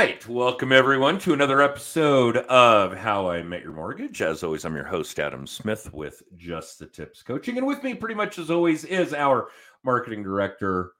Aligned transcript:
All 0.00 0.06
right. 0.06 0.28
Welcome, 0.28 0.72
everyone, 0.72 1.18
to 1.18 1.34
another 1.34 1.60
episode 1.60 2.38
of 2.38 2.96
How 2.96 3.28
I 3.28 3.42
Met 3.42 3.62
Your 3.62 3.74
Mortgage. 3.74 4.22
As 4.22 4.42
always, 4.42 4.64
I'm 4.64 4.74
your 4.74 4.86
host, 4.86 5.20
Adam 5.20 5.46
Smith, 5.46 5.92
with 5.92 6.22
Just 6.38 6.78
the 6.78 6.86
Tips 6.86 7.22
Coaching. 7.22 7.58
And 7.58 7.66
with 7.66 7.82
me, 7.82 7.92
pretty 7.92 8.14
much 8.14 8.38
as 8.38 8.50
always, 8.50 8.86
is 8.86 9.12
our 9.12 9.48
marketing 9.84 10.22
director, 10.22 10.92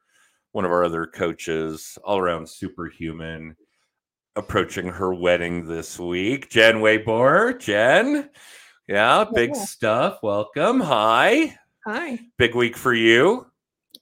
one 0.53 0.67
of 0.67 0.71
our 0.71 0.85
other 0.85 1.07
coaches, 1.07 1.97
all 2.05 2.19
around 2.19 2.47
superhuman, 2.47 3.57
approaching 4.37 4.89
her 4.89 5.15
wedding 5.15 5.67
this 5.67 5.99
week, 5.99 6.51
Jen 6.51 6.75
Waybor. 6.81 7.59
Jen, 7.59 8.29
yeah, 8.87 9.25
big 9.35 9.53
Yeah. 9.55 9.65
stuff. 9.65 10.19
Welcome. 10.23 10.79
Hi. 10.81 11.57
Hi. 11.87 12.19
Big 12.37 12.55
week 12.55 12.77
for 12.77 12.93
you. 12.93 13.50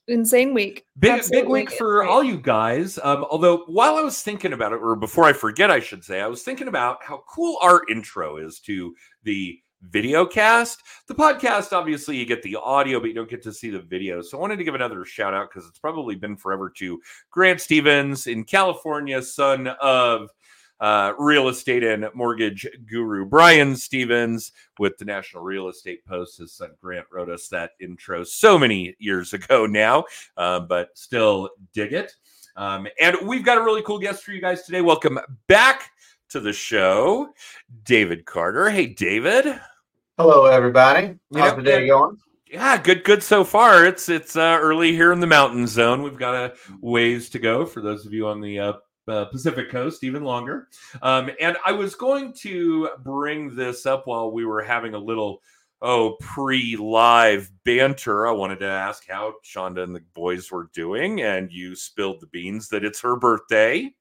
Insane 0.07 0.55
week. 0.55 0.85
Big 0.99 1.23
big 1.31 1.49
week 1.49 1.71
for 1.71 2.03
insane. 2.03 2.13
all 2.13 2.25
you 2.25 2.39
guys. 2.39 2.99
Um, 3.03 3.27
although 3.31 3.65
while 3.67 3.97
I 3.97 4.03
was 4.03 4.23
thinking 4.23 4.55
about 4.55 4.73
it, 4.73 4.81
or 4.83 4.97
before 4.97 5.25
I 5.25 5.33
forget, 5.33 5.71
I 5.71 5.81
should 5.81 6.03
say, 6.03 6.21
I 6.21 6.27
was 6.27 6.43
thinking 6.43 6.69
about 6.69 7.03
how 7.03 7.23
cool 7.29 7.59
our 7.61 7.83
intro 7.91 8.39
is 8.39 8.59
to 8.61 8.95
the 9.25 9.59
video 9.83 10.27
cast. 10.27 10.83
The 11.07 11.15
podcast, 11.15 11.73
obviously, 11.73 12.17
you 12.17 12.27
get 12.27 12.43
the 12.43 12.57
audio, 12.57 13.01
but 13.01 13.07
you 13.07 13.15
don't 13.15 13.29
get 13.31 13.43
to 13.43 13.53
see 13.53 13.71
the 13.71 13.81
video. 13.81 14.23
So 14.23 14.39
I 14.39 14.41
wanted 14.41 14.57
to 14.57 14.65
give 14.65 14.75
another 14.75 15.05
shout 15.05 15.35
out 15.35 15.51
because 15.51 15.69
it's 15.69 15.79
probably 15.79 16.17
been 16.17 16.37
forever 16.37 16.73
to 16.79 17.01
Grant 17.31 17.61
Stevens 17.61 18.27
in 18.27 18.45
California, 18.45 19.23
son 19.23 19.69
of 19.81 20.31
uh, 20.81 21.13
real 21.19 21.49
estate 21.49 21.83
and 21.83 22.07
mortgage 22.15 22.67
guru 22.87 23.25
Brian 23.25 23.75
Stevens 23.77 24.53
with 24.79 24.97
the 24.99 25.05
National 25.05 25.43
Real 25.43 25.69
Estate 25.69 26.05
Post. 26.05 26.39
His 26.39 26.53
son 26.53 26.71
Grant 26.81 27.07
wrote 27.13 27.29
us 27.29 27.49
that 27.49 27.73
intro 27.81 28.25
so 28.25 28.59
many 28.59 28.95
years 28.99 29.33
ago 29.33 29.67
now, 29.67 30.05
uh, 30.37 30.61
but 30.61 30.97
still 30.97 31.51
dig 31.73 31.93
it. 31.93 32.15
Um, 32.57 32.89
and 33.01 33.17
we've 33.23 33.45
got 33.45 33.59
a 33.59 33.63
really 33.63 33.83
cool 33.83 33.99
guest 33.99 34.25
for 34.25 34.33
you 34.33 34.41
guys 34.41 34.63
today. 34.63 34.81
Welcome 34.81 35.19
back 35.47 35.91
to 36.31 36.41
the 36.41 36.53
show, 36.53 37.29
David 37.85 38.25
Carter. 38.25 38.69
Hey, 38.69 38.87
David. 38.87 39.61
Hello, 40.19 40.47
everybody. 40.47 41.17
How's 41.33 41.57
the 41.57 41.63
day 41.63 41.87
going? 41.87 42.19
Yeah, 42.51 42.81
good, 42.81 43.05
good 43.05 43.23
so 43.23 43.45
far. 43.45 43.85
It's 43.85 44.09
it's 44.09 44.35
uh, 44.35 44.59
early 44.61 44.93
here 44.93 45.13
in 45.13 45.21
the 45.21 45.27
mountain 45.27 45.67
zone. 45.67 46.03
We've 46.03 46.19
got 46.19 46.35
a 46.35 46.55
ways 46.81 47.29
to 47.31 47.39
go 47.39 47.67
for 47.67 47.83
those 47.83 48.07
of 48.07 48.13
you 48.13 48.27
on 48.27 48.41
the 48.41 48.59
uh, 48.59 48.73
uh, 49.09 49.25
Pacific 49.27 49.71
Coast, 49.71 50.05
even 50.05 50.25
longer. 50.25 50.69
Um, 51.03 51.31
and 51.41 51.57
I 51.65 51.73
was 51.73 51.95
going 51.95 52.33
to 52.35 52.91
bring 53.03 53.55
this 53.55 53.87
up 53.87 54.07
while 54.07 54.31
we 54.31 54.45
were 54.45 54.63
having 54.63 54.95
a 54.95 54.99
little 54.99 55.43
oh 55.81 56.17
pre-live 56.21 57.51
banter. 57.65 58.27
I 58.27 58.33
wanted 58.33 58.59
to 58.61 58.67
ask 58.67 59.07
how 59.09 59.35
Shonda 59.45 59.83
and 59.85 59.95
the 59.95 60.03
boys 60.15 60.51
were 60.51 60.71
doing, 60.73 61.23
and 61.23 61.53
you 61.53 61.77
spilled 61.77 62.21
the 62.21 62.27
beans 62.27 62.69
that 62.71 62.85
it's 62.85 63.01
her 63.01 63.17
birthday 63.17 63.95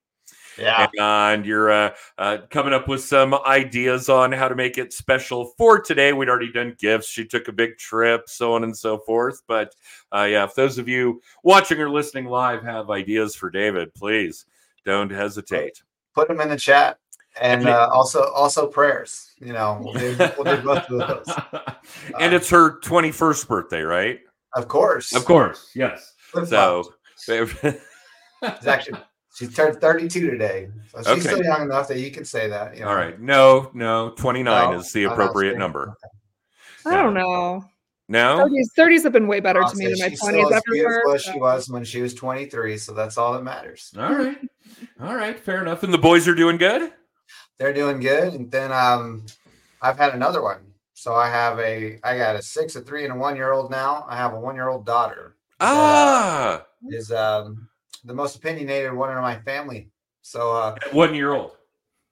Yeah. 0.57 0.87
and 0.99 1.45
you're 1.45 1.69
uh, 1.71 1.93
uh, 2.17 2.37
coming 2.49 2.73
up 2.73 2.87
with 2.87 3.03
some 3.03 3.35
ideas 3.45 4.09
on 4.09 4.31
how 4.31 4.47
to 4.47 4.55
make 4.55 4.79
it 4.79 4.91
special 4.91 5.53
for 5.55 5.79
today. 5.79 6.13
We'd 6.13 6.29
already 6.29 6.51
done 6.51 6.75
gifts. 6.79 7.07
She 7.09 7.25
took 7.25 7.47
a 7.47 7.51
big 7.53 7.77
trip, 7.77 8.23
so 8.27 8.53
on 8.55 8.63
and 8.63 8.75
so 8.75 8.97
forth. 8.97 9.43
But 9.47 9.75
uh, 10.11 10.23
yeah, 10.23 10.45
if 10.45 10.55
those 10.55 10.79
of 10.79 10.87
you 10.87 11.21
watching 11.43 11.79
or 11.79 11.91
listening 11.91 12.25
live 12.25 12.63
have 12.63 12.89
ideas 12.89 13.35
for 13.35 13.51
David, 13.51 13.93
please 13.93 14.45
don't 14.87 15.11
hesitate. 15.11 15.83
Put 16.15 16.29
them 16.29 16.39
in 16.41 16.49
the 16.49 16.57
chat, 16.57 16.97
and 17.39 17.61
And- 17.61 17.69
uh, 17.69 17.89
also 17.91 18.31
also 18.31 18.65
prayers. 18.65 19.33
You 19.39 19.53
know, 19.53 19.79
we'll 19.83 19.93
do, 19.93 20.17
we'll 20.37 20.55
do 20.55 20.63
both 20.63 20.89
of 20.89 20.97
those. 20.97 21.35
and 22.19 22.33
it's 22.33 22.49
her 22.49 22.79
21st 22.79 23.47
birthday, 23.47 23.81
right? 23.81 24.19
Of 24.55 24.67
course. 24.67 25.13
Of 25.13 25.25
course, 25.25 25.69
yes. 25.75 26.13
So. 26.45 26.91
It's 28.41 28.67
actually 28.67 28.99
she 29.35 29.47
turned 29.47 29.79
32 29.81 30.31
today, 30.31 30.69
so 30.89 30.99
she's 30.99 31.07
Okay. 31.07 31.21
still 31.35 31.43
young 31.43 31.63
enough 31.63 31.87
that 31.89 31.99
you 31.99 32.09
can 32.11 32.23
say 32.25 32.47
that. 32.49 32.75
You 32.75 32.81
know. 32.83 32.89
All 32.89 32.95
right. 32.95 33.19
No, 33.19 33.69
no, 33.73 34.11
29 34.11 34.71
No, 34.71 34.79
is 34.79 34.91
the 34.93 35.03
appropriate 35.03 35.51
saying- 35.51 35.59
number. 35.59 35.93
I 36.85 36.95
don't 36.95 37.13
know. 37.13 37.65
No? 38.09 38.37
30s, 38.39 38.67
30s 38.77 39.03
have 39.03 39.11
been 39.11 39.27
way 39.27 39.39
better 39.39 39.61
I'll 39.61 39.69
to 39.69 39.77
me 39.77 39.85
than 39.87 39.99
my 39.99 40.09
she's 40.09 40.19
still 40.19 40.45
20s 40.45 40.55
as 40.55 40.61
beautiful 40.71 40.91
everywhere. 40.91 41.15
as 41.15 41.23
she 41.23 41.39
was 41.39 41.69
when 41.69 41.83
she 41.83 42.01
was 42.01 42.13
23, 42.13 42.77
so 42.77 42.93
that's 42.93 43.17
all 43.17 43.33
that 43.33 43.43
matters. 43.43 43.91
All 43.97 44.15
right. 44.15 44.37
All 45.01 45.15
right. 45.15 45.39
Fair 45.39 45.61
enough. 45.61 45.83
And 45.83 45.93
the 45.93 45.97
boys 45.97 46.27
are 46.27 46.35
doing 46.35 46.57
good? 46.57 46.93
They're 47.59 47.73
doing 47.73 47.99
good, 47.99 48.33
and 48.33 48.51
then 48.51 48.71
um, 48.71 49.25
I've 49.81 49.97
had 49.97 50.13
another 50.13 50.41
one. 50.41 50.59
So 50.93 51.15
I 51.15 51.29
have 51.29 51.59
a, 51.59 51.99
I 52.03 52.17
got 52.17 52.35
a 52.35 52.41
six, 52.41 52.75
a 52.75 52.81
three, 52.81 53.03
and 53.03 53.13
a 53.13 53.17
one 53.17 53.35
year 53.35 53.51
old 53.51 53.71
now. 53.71 54.05
I 54.07 54.15
have 54.15 54.33
a 54.33 54.39
one 54.39 54.55
year 54.55 54.69
old 54.69 54.85
daughter. 54.85 55.35
Ah, 55.59 56.65
is 56.89 57.11
um, 57.11 57.67
the 58.03 58.13
most 58.13 58.35
opinionated 58.35 58.93
one 58.93 59.09
in 59.09 59.17
my 59.21 59.39
family. 59.39 59.89
So 60.21 60.55
uh, 60.55 60.75
one 60.91 61.15
year 61.15 61.33
old. 61.33 61.56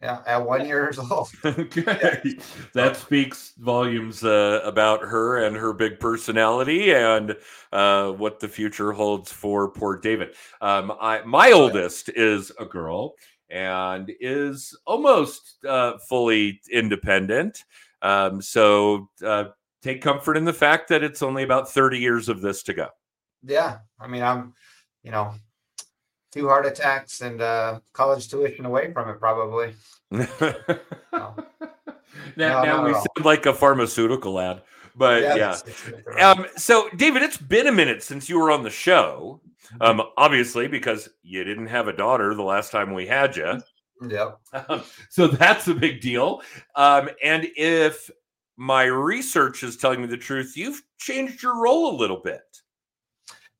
Yeah, 0.05 0.21
at 0.27 0.45
one 0.45 0.65
years 0.67 0.99
old. 0.99 1.29
okay. 1.45 2.35
That 2.73 2.95
speaks 2.95 3.53
volumes 3.57 4.23
uh, 4.23 4.61
about 4.63 5.01
her 5.01 5.43
and 5.43 5.55
her 5.55 5.73
big 5.73 5.99
personality 5.99 6.93
and 6.93 7.35
uh, 7.73 8.11
what 8.11 8.39
the 8.39 8.47
future 8.47 8.91
holds 8.91 9.31
for 9.31 9.69
poor 9.69 9.97
David. 9.97 10.35
Um, 10.61 10.93
I, 11.01 11.21
my 11.25 11.51
oldest 11.51 12.09
is 12.09 12.51
a 12.59 12.65
girl 12.65 13.15
and 13.49 14.11
is 14.19 14.77
almost 14.85 15.57
uh, 15.67 15.97
fully 15.97 16.61
independent. 16.71 17.63
Um, 18.01 18.41
so 18.41 19.09
uh, 19.25 19.45
take 19.81 20.01
comfort 20.01 20.37
in 20.37 20.45
the 20.45 20.53
fact 20.53 20.87
that 20.89 21.03
it's 21.03 21.23
only 21.23 21.41
about 21.41 21.71
30 21.71 21.97
years 21.97 22.29
of 22.29 22.41
this 22.41 22.61
to 22.63 22.73
go. 22.73 22.89
Yeah, 23.43 23.79
I 23.99 24.07
mean, 24.07 24.21
I'm, 24.21 24.53
you 25.03 25.11
know, 25.11 25.33
two 26.35 26.47
heart 26.49 26.65
attacks 26.65 27.21
and 27.21 27.41
uh, 27.41 27.79
college 27.93 28.27
tuition 28.29 28.65
away 28.65 28.91
from 28.91 29.09
it, 29.09 29.19
probably. 29.19 29.73
now, 30.11 31.35
No, 32.35 32.63
now 32.63 32.85
we 32.85 32.93
sound 32.93 33.07
like 33.23 33.45
a 33.45 33.53
pharmaceutical 33.53 34.37
ad, 34.39 34.61
but 34.95 35.21
yeah. 35.23 35.35
it's- 35.35 35.63
it's- 35.87 36.23
Um, 36.23 36.45
so, 36.57 36.89
David, 36.97 37.23
it's 37.23 37.37
been 37.37 37.67
a 37.67 37.71
minute 37.71 38.03
since 38.03 38.27
you 38.29 38.39
were 38.39 38.51
on 38.51 38.63
the 38.63 38.69
show. 38.69 39.39
Um, 39.81 40.01
obviously, 40.17 40.67
because 40.67 41.09
you 41.23 41.43
didn't 41.43 41.67
have 41.67 41.87
a 41.87 41.93
daughter 41.93 42.33
the 42.35 42.43
last 42.43 42.71
time 42.71 42.93
we 42.93 43.07
had 43.07 43.35
you. 43.35 43.61
yep. 44.09 44.37
Um, 44.67 44.83
so 45.09 45.27
that's 45.27 45.67
a 45.69 45.73
big 45.73 46.01
deal. 46.01 46.41
Um, 46.75 47.09
and 47.23 47.47
if 47.55 48.09
my 48.57 48.83
research 48.83 49.63
is 49.63 49.77
telling 49.77 50.01
me 50.01 50.07
the 50.07 50.17
truth, 50.17 50.55
you've 50.57 50.81
changed 50.97 51.41
your 51.41 51.57
role 51.61 51.95
a 51.95 51.97
little 51.97 52.19
bit. 52.21 52.43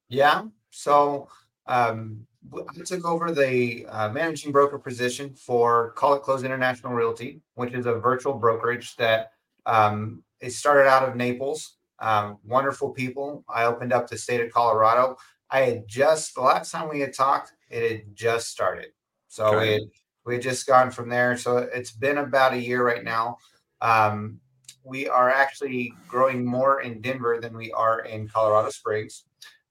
Yeah. 0.09 0.43
So 0.69 1.27
um, 1.67 1.87
w- 1.97 2.25
I 2.53 2.83
took 2.83 3.05
over 3.05 3.31
the 3.31 3.85
uh, 3.87 4.09
managing 4.09 4.51
broker 4.51 4.79
position 4.79 5.33
for 5.33 5.91
Call 5.91 6.13
It 6.13 6.21
Closed 6.21 6.45
International 6.45 6.93
Realty, 6.93 7.41
which 7.55 7.73
is 7.73 7.85
a 7.85 7.93
virtual 7.93 8.33
brokerage 8.33 8.95
that 8.97 9.31
um, 9.65 10.23
it 10.39 10.51
started 10.51 10.87
out 10.87 11.07
of 11.07 11.15
Naples. 11.15 11.77
Um, 11.99 12.37
wonderful 12.43 12.91
people. 12.91 13.43
I 13.49 13.65
opened 13.65 13.93
up 13.93 14.09
the 14.09 14.17
state 14.17 14.41
of 14.41 14.51
Colorado. 14.51 15.17
I 15.49 15.61
had 15.61 15.87
just 15.87 16.35
the 16.35 16.41
last 16.41 16.71
time 16.71 16.89
we 16.89 16.99
had 16.99 17.13
talked, 17.13 17.53
it 17.69 17.91
had 17.91 18.15
just 18.15 18.49
started. 18.49 18.87
So 19.27 19.45
Okay. 19.47 19.59
we 19.59 19.71
had 19.73 19.81
we 20.25 20.33
had 20.35 20.43
just 20.43 20.65
gone 20.65 20.91
from 20.91 21.07
there. 21.07 21.37
So 21.37 21.57
it's 21.57 21.91
been 21.91 22.17
about 22.17 22.53
a 22.53 22.61
year 22.61 22.85
right 22.85 23.03
now. 23.03 23.37
Um, 23.81 24.39
we 24.83 25.07
are 25.07 25.29
actually 25.29 25.93
growing 26.07 26.45
more 26.45 26.81
in 26.81 27.01
Denver 27.01 27.39
than 27.39 27.55
we 27.55 27.71
are 27.71 28.01
in 28.01 28.27
Colorado 28.27 28.69
Springs. 28.71 29.25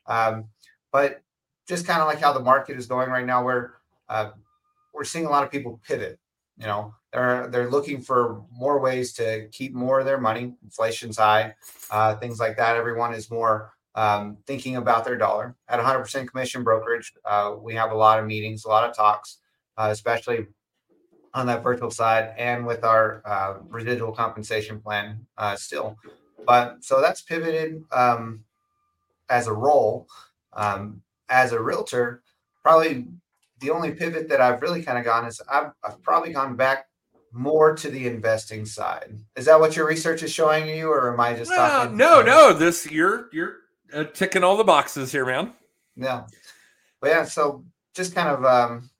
Um, 0.07 0.47
but 0.93 1.24
just 1.67 1.87
kind 1.87 2.01
of 2.01 2.07
like 2.07 2.21
how 2.21 2.33
the 2.33 2.41
market 2.41 2.77
is 2.77 2.87
going 2.87 3.11
right 3.11 3.27
now, 3.27 3.45
where 3.45 3.75
uh, 4.09 4.31
we're 4.93 5.05
seeing 5.05 5.27
a 5.27 5.31
lot 5.31 5.45
of 5.45 5.51
people 5.51 5.81
pivot. 5.87 6.19
You 6.59 6.67
know, 6.67 6.95
they're 7.13 7.49
they're 7.49 7.71
looking 7.71 8.01
for 8.01 8.43
more 8.53 8.79
ways 8.79 9.13
to 9.15 9.49
keep 9.51 9.75
more 9.75 10.01
of 10.01 10.07
their 10.07 10.21
money. 10.21 10.55
Inflation's 10.63 11.19
high, 11.19 11.55
uh, 11.91 12.17
things 12.17 12.39
like 12.39 12.57
that. 12.59 12.77
Everyone 12.77 13.13
is 13.13 13.31
more 13.31 13.73
um, 13.95 14.39
thinking 14.47 14.77
about 14.77 15.05
their 15.05 15.17
dollar. 15.17 15.57
At 15.69 15.81
100% 15.81 16.29
commission 16.29 16.63
brokerage, 16.63 17.13
uh, 17.25 17.57
we 17.61 17.75
have 17.75 17.91
a 17.93 17.97
lot 17.97 18.19
of 18.19 18.27
meetings, 18.27 18.65
a 18.65 18.69
lot 18.69 18.89
of 18.89 18.95
talks, 18.97 19.39
uh, 19.77 19.89
especially 19.91 20.47
on 21.33 21.47
that 21.47 21.63
virtual 21.63 21.91
side 21.91 22.33
and 22.39 22.65
with 22.65 22.85
our 22.85 23.21
uh, 23.25 23.55
residual 23.69 24.13
compensation 24.13 24.81
plan 24.81 25.27
uh, 25.37 25.57
still. 25.57 25.99
But 26.47 26.85
so 26.85 27.01
that's 27.01 27.23
pivoted 27.23 27.83
um, 27.91 28.45
as 29.29 29.47
a 29.47 29.53
role. 29.53 30.07
Um, 30.53 31.03
as 31.35 31.51
a 31.51 31.61
realtor, 31.61 32.23
probably 32.63 33.07
the 33.59 33.71
only 33.71 33.91
pivot 33.91 34.29
that 34.29 34.41
I've 34.41 34.63
really 34.63 34.83
kind 34.83 34.99
of 34.99 35.05
gone 35.05 35.27
is 35.27 35.43
I've, 35.51 35.73
I've 35.83 36.01
probably 36.01 36.33
gone 36.33 36.55
back 36.55 36.87
more 37.33 37.75
to 37.75 37.91
the 37.91 38.07
investing 38.07 38.65
side. 38.65 39.19
Is 39.35 39.47
that 39.47 39.59
what 39.59 39.75
your 39.75 39.87
research 39.87 40.23
is 40.23 40.33
showing 40.33 40.69
you, 40.69 40.89
or 40.89 41.13
am 41.13 41.19
I 41.19 41.35
just 41.35 41.53
talking? 41.53 41.97
no, 41.97 42.23
no, 42.23 42.53
this 42.53 42.89
you're 42.89 43.29
you're 43.33 43.57
uh, 43.93 44.05
ticking 44.05 44.45
all 44.45 44.57
the 44.57 44.63
boxes 44.65 45.11
here, 45.11 45.27
man. 45.27 45.53
Yeah. 45.97 46.23
But 47.01 47.11
yeah, 47.11 47.25
so 47.25 47.65
just 47.95 48.15
kind 48.15 48.29
of 48.29 48.45
um, 48.45 48.91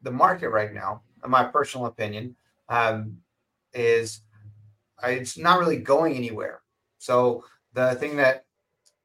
the 0.00 0.10
market 0.10 0.48
right 0.48 0.72
now, 0.72 1.02
in 1.22 1.30
my 1.30 1.44
personal 1.44 1.86
opinion, 1.86 2.34
um, 2.70 3.18
is 3.74 4.22
it's 5.04 5.36
not 5.36 5.58
really 5.58 5.76
going 5.76 6.16
anywhere. 6.16 6.62
So 6.98 7.44
the 7.74 7.94
thing 7.96 8.16
that 8.16 8.46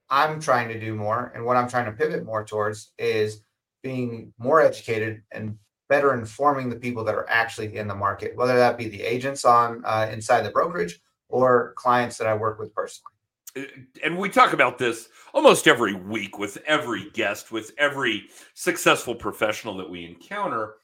I'm 0.09 0.39
trying 0.39 0.69
to 0.69 0.79
do 0.79 0.95
more 0.95 1.31
and 1.35 1.45
what 1.45 1.57
I'm 1.57 1.69
trying 1.69 1.85
to 1.85 1.91
pivot 1.91 2.25
more 2.25 2.45
towards 2.45 2.93
is 2.97 3.41
being 3.83 4.33
more 4.37 4.61
educated 4.61 5.21
and 5.31 5.57
better 5.89 6.13
informing 6.13 6.69
the 6.69 6.75
people 6.75 7.03
that 7.03 7.15
are 7.15 7.29
actually 7.29 7.77
in 7.77 7.87
the 7.87 7.95
market, 7.95 8.35
whether 8.35 8.57
that 8.57 8.77
be 8.77 8.89
the 8.89 9.01
agents 9.01 9.45
on 9.45 9.81
uh, 9.85 10.09
inside 10.11 10.41
the 10.41 10.51
brokerage 10.51 10.99
or 11.29 11.73
clients 11.75 12.17
that 12.17 12.27
I 12.27 12.33
work 12.33 12.59
with 12.59 12.73
personally. 12.73 13.13
Uh, 13.55 13.61
and 14.03 14.17
we 14.17 14.29
talk 14.29 14.53
about 14.53 14.77
this 14.77 15.09
almost 15.33 15.67
every 15.67 15.93
week 15.93 16.37
with 16.37 16.57
every 16.65 17.09
guest, 17.11 17.51
with 17.51 17.71
every 17.77 18.27
successful 18.53 19.15
professional 19.15 19.77
that 19.77 19.89
we 19.89 20.05
encounter. 20.05 20.75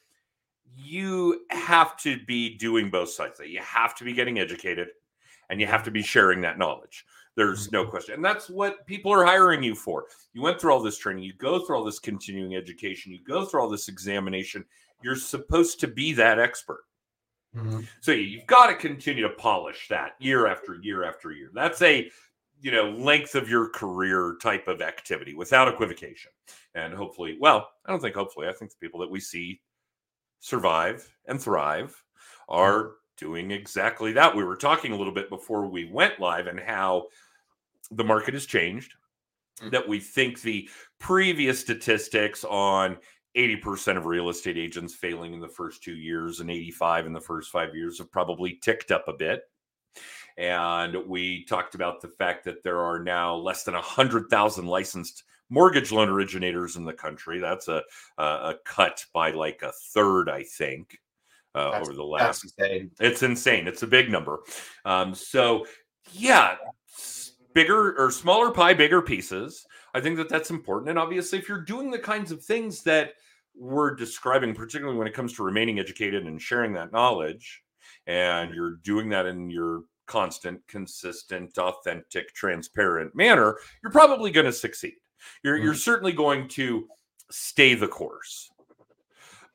You 0.76 1.42
have 1.50 1.98
to 1.98 2.24
be 2.26 2.58
doing 2.58 2.90
both 2.90 3.10
sides. 3.10 3.40
You 3.46 3.60
have 3.62 3.96
to 3.96 4.04
be 4.04 4.14
getting 4.14 4.40
educated 4.40 4.90
and 5.50 5.60
you 5.62 5.68
have 5.68 5.84
to 5.84 5.92
be 5.92 6.02
sharing 6.02 6.42
that 6.42 6.58
knowledge. 6.58 7.06
There's 7.36 7.72
no 7.72 7.82
mm-hmm. 7.82 7.92
question. 7.92 8.16
And 8.16 8.26
that's 8.26 8.50
what 8.50 8.86
people 8.86 9.12
are 9.12 9.26
hiring 9.26 9.64
you 9.64 9.76
for. 9.76 10.06
You 10.34 10.42
went 10.42 10.62
through 10.62 10.72
all 10.72 10.82
this 10.82 10.98
training, 10.98 11.24
you 11.24 11.34
go 11.34 11.60
through 11.60 11.78
all 11.78 11.84
this 11.84 12.00
continuing 12.00 12.56
education, 12.56 13.12
you 13.12 13.20
go 13.24 13.46
through 13.46 13.62
all 13.62 13.70
this 13.70 13.88
examination. 13.88 14.64
You're 15.02 15.16
supposed 15.16 15.80
to 15.80 15.88
be 15.88 16.14
that 16.14 16.40
expert. 16.40 16.84
Mm-hmm. 17.56 17.82
So 18.02 18.12
you've 18.12 18.48
got 18.48 18.68
to 18.68 18.76
continue 18.76 19.24
to 19.24 19.30
polish 19.30 19.88
that 19.90 20.14
year 20.20 20.48
after 20.48 20.76
year 20.82 21.04
after 21.04 21.32
year. 21.32 21.50
That's 21.54 21.82
a 21.82 22.10
you 22.62 22.72
know 22.72 22.92
length 22.92 23.36
of 23.36 23.50
your 23.50 23.70
career 23.70 24.38
type 24.42 24.68
of 24.68 24.82
activity 24.82 25.34
without 25.36 25.68
equivocation. 25.68 26.32
And 26.74 26.94
hopefully, 26.94 27.38
well, 27.40 27.70
I 27.86 27.92
don't 27.92 28.00
think 28.00 28.16
hopefully. 28.16 28.48
I 28.48 28.54
think 28.54 28.72
the 28.72 28.78
people 28.80 29.00
that 29.02 29.12
we 29.12 29.20
see 29.20 29.62
survive 30.40 31.08
and 31.28 31.42
thrive 31.42 32.02
are. 32.48 32.94
Doing 33.18 33.52
exactly 33.52 34.14
that. 34.14 34.36
We 34.36 34.44
were 34.44 34.56
talking 34.56 34.92
a 34.92 34.96
little 34.96 35.14
bit 35.14 35.30
before 35.30 35.68
we 35.68 35.86
went 35.86 36.20
live 36.20 36.48
and 36.48 36.60
how 36.60 37.08
the 37.92 38.04
market 38.04 38.34
has 38.34 38.46
changed. 38.46 38.94
Mm. 39.62 39.72
That 39.72 39.88
we 39.88 40.00
think 40.00 40.42
the 40.42 40.70
previous 41.00 41.60
statistics 41.60 42.44
on 42.44 42.98
80% 43.38 43.98
of 43.98 44.06
real 44.06 44.30
estate 44.30 44.58
agents 44.58 44.94
failing 44.94 45.34
in 45.34 45.40
the 45.40 45.48
first 45.48 45.84
two 45.84 45.96
years 45.96 46.40
and 46.40 46.50
85 46.50 47.08
in 47.08 47.14
the 47.14 47.22
first 47.22 47.52
five 47.52 47.76
years 47.76 47.98
have 47.98 48.12
probably 48.12 48.60
ticked 48.62 48.92
up 48.92 49.08
a 49.08 49.14
bit. 49.14 49.42
And 50.38 50.96
we 51.08 51.46
talked 51.46 51.76
about 51.76 52.02
the 52.02 52.08
fact 52.08 52.44
that 52.46 52.64
there 52.64 52.80
are 52.80 53.00
now 53.00 53.36
less 53.36 53.64
than 53.64 53.76
100,000 53.76 54.66
licensed 54.66 55.24
mortgage 55.50 55.92
loan 55.92 56.10
originators 56.10 56.76
in 56.76 56.86
the 56.86 56.94
country. 56.94 57.40
That's 57.40 57.68
a, 57.68 57.84
a, 58.18 58.24
a 58.24 58.56
cut 58.66 59.06
by 59.14 59.32
like 59.32 59.62
a 59.62 59.72
third, 59.94 60.30
I 60.30 60.44
think, 60.44 60.98
uh, 61.56 61.80
over 61.82 61.94
the 61.94 62.04
last. 62.04 62.44
Insane. 62.44 62.92
It's 63.00 63.24
insane. 63.24 63.68
It's 63.68 63.84
a 63.84 63.88
big 63.88 64.12
number. 64.12 64.40
Um, 64.86 65.14
so, 65.14 65.66
yeah, 66.12 66.56
bigger 67.54 67.98
or 67.98 68.12
smaller 68.12 68.52
pie, 68.52 68.74
bigger 68.74 69.02
pieces. 69.02 69.66
I 69.94 70.02
think 70.02 70.18
that 70.18 70.30
that's 70.30 70.50
important. 70.50 70.90
And 70.90 71.00
obviously, 71.00 71.40
if 71.40 71.48
you're 71.48 71.62
doing 71.62 71.92
the 71.92 72.00
kinds 72.00 72.32
of 72.32 72.44
things 72.44 72.82
that 72.84 73.14
we're 73.56 73.94
describing, 73.96 74.56
particularly 74.56 74.98
when 74.98 75.08
it 75.08 75.14
comes 75.14 75.34
to 75.34 75.44
remaining 75.44 75.80
educated 75.80 76.26
and 76.26 76.42
sharing 76.42 76.74
that 76.74 76.92
knowledge, 76.92 77.62
and 78.08 78.54
you're 78.54 78.78
doing 78.84 79.10
that 79.10 79.26
in 79.26 79.50
your 79.50 79.84
constant, 80.08 80.60
consistent, 80.68 81.58
authentic, 81.58 82.34
transparent 82.34 83.16
manner, 83.16 83.58
you're 83.82 83.92
probably 83.92 84.32
going 84.32 84.46
to 84.46 84.52
succeed. 84.52 84.96
You're, 85.44 85.56
mm-hmm. 85.56 85.66
you're 85.66 85.76
certainly 85.76 86.12
going 86.12 86.48
to 86.50 86.88
stay 87.32 87.76
the 87.76 87.88
course. 87.88 88.50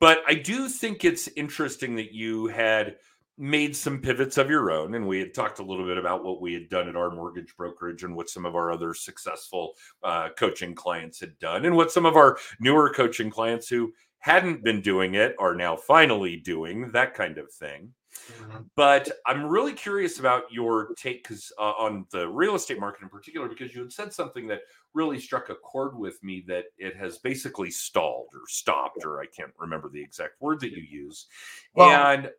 But 0.00 0.22
I 0.26 0.34
do 0.34 0.68
think 0.68 1.04
it's 1.04 1.28
interesting 1.36 1.96
that 1.96 2.12
you 2.12 2.46
had 2.46 2.96
made 3.38 3.76
some 3.76 4.00
pivots 4.00 4.36
of 4.36 4.50
your 4.50 4.70
own. 4.70 4.94
And 4.94 5.06
we 5.06 5.20
had 5.20 5.32
talked 5.32 5.60
a 5.60 5.64
little 5.64 5.86
bit 5.86 5.96
about 5.96 6.24
what 6.24 6.40
we 6.40 6.52
had 6.52 6.68
done 6.68 6.88
at 6.88 6.96
our 6.96 7.10
mortgage 7.10 7.56
brokerage 7.56 8.02
and 8.02 8.14
what 8.14 8.28
some 8.28 8.44
of 8.44 8.56
our 8.56 8.72
other 8.72 8.94
successful 8.94 9.74
uh, 10.02 10.30
coaching 10.36 10.74
clients 10.74 11.20
had 11.20 11.38
done, 11.38 11.64
and 11.64 11.76
what 11.76 11.92
some 11.92 12.04
of 12.04 12.16
our 12.16 12.38
newer 12.60 12.92
coaching 12.92 13.30
clients 13.30 13.68
who 13.68 13.92
hadn't 14.18 14.64
been 14.64 14.80
doing 14.80 15.14
it 15.14 15.36
are 15.38 15.54
now 15.54 15.76
finally 15.76 16.36
doing 16.36 16.90
that 16.90 17.14
kind 17.14 17.38
of 17.38 17.50
thing. 17.52 17.92
Mm-hmm. 18.26 18.58
But 18.76 19.10
I'm 19.26 19.46
really 19.46 19.72
curious 19.72 20.18
about 20.18 20.44
your 20.50 20.94
take 20.96 21.22
because 21.22 21.52
uh, 21.58 21.72
on 21.72 22.06
the 22.10 22.28
real 22.28 22.54
estate 22.54 22.80
market 22.80 23.02
in 23.02 23.08
particular, 23.08 23.48
because 23.48 23.74
you 23.74 23.82
had 23.82 23.92
said 23.92 24.12
something 24.12 24.46
that 24.48 24.60
really 24.94 25.20
struck 25.20 25.48
a 25.50 25.54
chord 25.54 25.96
with 25.98 26.22
me 26.22 26.44
that 26.48 26.66
it 26.78 26.96
has 26.96 27.18
basically 27.18 27.70
stalled 27.70 28.28
or 28.34 28.42
stopped, 28.48 29.04
or 29.04 29.20
I 29.20 29.26
can't 29.26 29.52
remember 29.58 29.88
the 29.88 30.02
exact 30.02 30.40
word 30.40 30.60
that 30.60 30.72
you 30.72 30.82
use. 30.82 31.26
Well, 31.74 31.90
and 31.90 32.30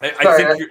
I, 0.00 0.12
I 0.18 0.36
think 0.36 0.58
you 0.60 0.68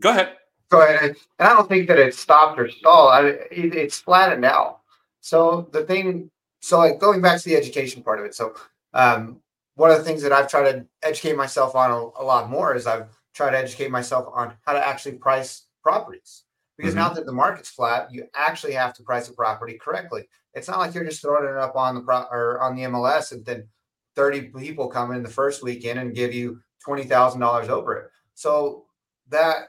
go 0.00 0.10
ahead. 0.10 0.36
Go 0.70 0.82
ahead. 0.82 1.16
And 1.38 1.48
I 1.48 1.54
don't 1.54 1.68
think 1.68 1.88
that 1.88 1.98
it's 1.98 2.18
stopped 2.18 2.58
or 2.58 2.68
stalled. 2.68 3.10
I, 3.12 3.26
it, 3.50 3.74
it's 3.74 3.98
flattened 3.98 4.44
out. 4.44 4.80
So 5.20 5.68
the 5.72 5.84
thing, 5.84 6.30
so 6.60 6.78
like 6.78 6.98
going 6.98 7.20
back 7.20 7.40
to 7.40 7.48
the 7.48 7.56
education 7.56 8.02
part 8.02 8.20
of 8.20 8.26
it. 8.26 8.34
So 8.34 8.54
um, 8.94 9.40
one 9.74 9.90
of 9.90 9.98
the 9.98 10.04
things 10.04 10.22
that 10.22 10.32
I've 10.32 10.50
tried 10.50 10.72
to 10.72 10.86
educate 11.02 11.36
myself 11.36 11.74
on 11.74 11.90
a, 11.90 12.22
a, 12.22 12.24
lot 12.24 12.50
more 12.50 12.74
is 12.74 12.86
I've 12.86 13.17
tried 13.38 13.52
to 13.52 13.58
educate 13.58 13.90
myself 13.90 14.26
on 14.34 14.52
how 14.66 14.72
to 14.72 14.86
actually 14.86 15.12
price 15.12 15.66
properties. 15.80 16.42
Because 16.76 16.92
mm-hmm. 16.92 17.04
now 17.04 17.10
that 17.10 17.24
the 17.24 17.32
market's 17.32 17.70
flat, 17.70 18.12
you 18.12 18.26
actually 18.34 18.72
have 18.72 18.92
to 18.94 19.02
price 19.04 19.28
a 19.28 19.32
property 19.32 19.78
correctly. 19.78 20.28
It's 20.54 20.66
not 20.66 20.80
like 20.80 20.92
you're 20.92 21.04
just 21.04 21.22
throwing 21.22 21.48
it 21.48 21.56
up 21.56 21.76
on 21.76 21.94
the 21.94 22.00
pro 22.00 22.22
or 22.32 22.60
on 22.60 22.74
the 22.74 22.82
MLS 22.82 23.30
and 23.30 23.44
then 23.46 23.68
30 24.16 24.48
people 24.48 24.88
come 24.88 25.12
in 25.12 25.22
the 25.22 25.28
first 25.30 25.62
weekend 25.62 26.00
and 26.00 26.16
give 26.16 26.34
you 26.34 26.60
$20,000 26.86 27.68
over 27.68 27.96
it. 27.96 28.10
So 28.34 28.86
that 29.28 29.68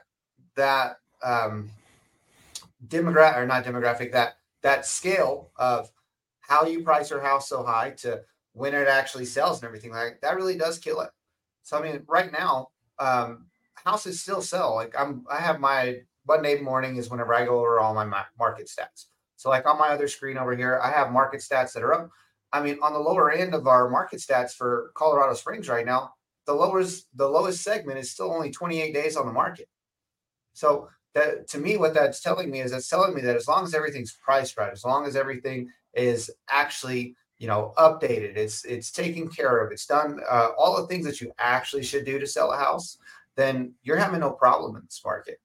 that 0.56 0.96
um, 1.22 1.70
demographic 2.88 3.36
or 3.36 3.46
not 3.46 3.64
demographic 3.64 4.10
that 4.12 4.34
that 4.62 4.84
scale 4.84 5.50
of 5.56 5.90
how 6.40 6.64
you 6.64 6.82
price 6.82 7.10
your 7.10 7.20
house 7.20 7.48
so 7.48 7.62
high 7.62 7.90
to 7.90 8.20
when 8.52 8.74
it 8.74 8.88
actually 8.88 9.26
sells 9.26 9.58
and 9.58 9.66
everything 9.66 9.92
like 9.92 10.20
that 10.22 10.34
really 10.34 10.56
does 10.56 10.78
kill 10.78 11.00
it. 11.02 11.10
So 11.62 11.78
I 11.78 11.82
mean, 11.82 12.02
right 12.08 12.32
now, 12.32 12.68
um, 12.98 13.46
houses 13.84 14.20
still 14.20 14.42
sell. 14.42 14.74
Like 14.74 14.94
I'm, 14.98 15.24
I 15.30 15.40
have 15.40 15.60
my 15.60 16.00
Monday 16.26 16.60
morning 16.60 16.96
is 16.96 17.10
whenever 17.10 17.34
I 17.34 17.44
go 17.44 17.60
over 17.60 17.80
all 17.80 17.94
my 17.94 18.24
market 18.38 18.68
stats. 18.68 19.06
So 19.36 19.48
like 19.48 19.66
on 19.66 19.78
my 19.78 19.88
other 19.88 20.08
screen 20.08 20.36
over 20.36 20.54
here, 20.54 20.80
I 20.82 20.90
have 20.90 21.12
market 21.12 21.40
stats 21.40 21.72
that 21.72 21.82
are 21.82 21.94
up. 21.94 22.10
I 22.52 22.62
mean, 22.62 22.78
on 22.82 22.92
the 22.92 22.98
lower 22.98 23.30
end 23.30 23.54
of 23.54 23.66
our 23.66 23.88
market 23.88 24.20
stats 24.20 24.52
for 24.52 24.90
Colorado 24.94 25.34
Springs 25.34 25.68
right 25.68 25.86
now, 25.86 26.12
the 26.46 26.54
lowest 26.54 27.06
the 27.14 27.28
lowest 27.28 27.62
segment 27.62 27.98
is 27.98 28.10
still 28.10 28.32
only 28.32 28.50
28 28.50 28.92
days 28.92 29.16
on 29.16 29.26
the 29.26 29.32
market. 29.32 29.68
So 30.52 30.88
that 31.14 31.48
to 31.48 31.58
me, 31.58 31.76
what 31.76 31.94
that's 31.94 32.20
telling 32.20 32.50
me 32.50 32.60
is 32.60 32.72
that's 32.72 32.88
telling 32.88 33.14
me 33.14 33.20
that 33.22 33.36
as 33.36 33.48
long 33.48 33.64
as 33.64 33.74
everything's 33.74 34.12
priced 34.12 34.56
right, 34.56 34.72
as 34.72 34.84
long 34.84 35.06
as 35.06 35.16
everything 35.16 35.70
is 35.94 36.30
actually 36.48 37.16
you 37.38 37.46
know 37.46 37.72
updated, 37.78 38.36
it's 38.36 38.64
it's 38.64 38.90
taken 38.90 39.28
care 39.28 39.58
of, 39.58 39.72
it's 39.72 39.86
done 39.86 40.20
uh, 40.28 40.48
all 40.58 40.80
the 40.80 40.86
things 40.86 41.06
that 41.06 41.20
you 41.20 41.32
actually 41.38 41.82
should 41.82 42.04
do 42.04 42.18
to 42.18 42.26
sell 42.26 42.52
a 42.52 42.56
house, 42.56 42.98
then 43.40 43.74
you're 43.82 43.96
having 43.96 44.20
no 44.20 44.30
problem 44.30 44.76
in 44.76 44.82
this 44.84 45.00
market. 45.04 45.38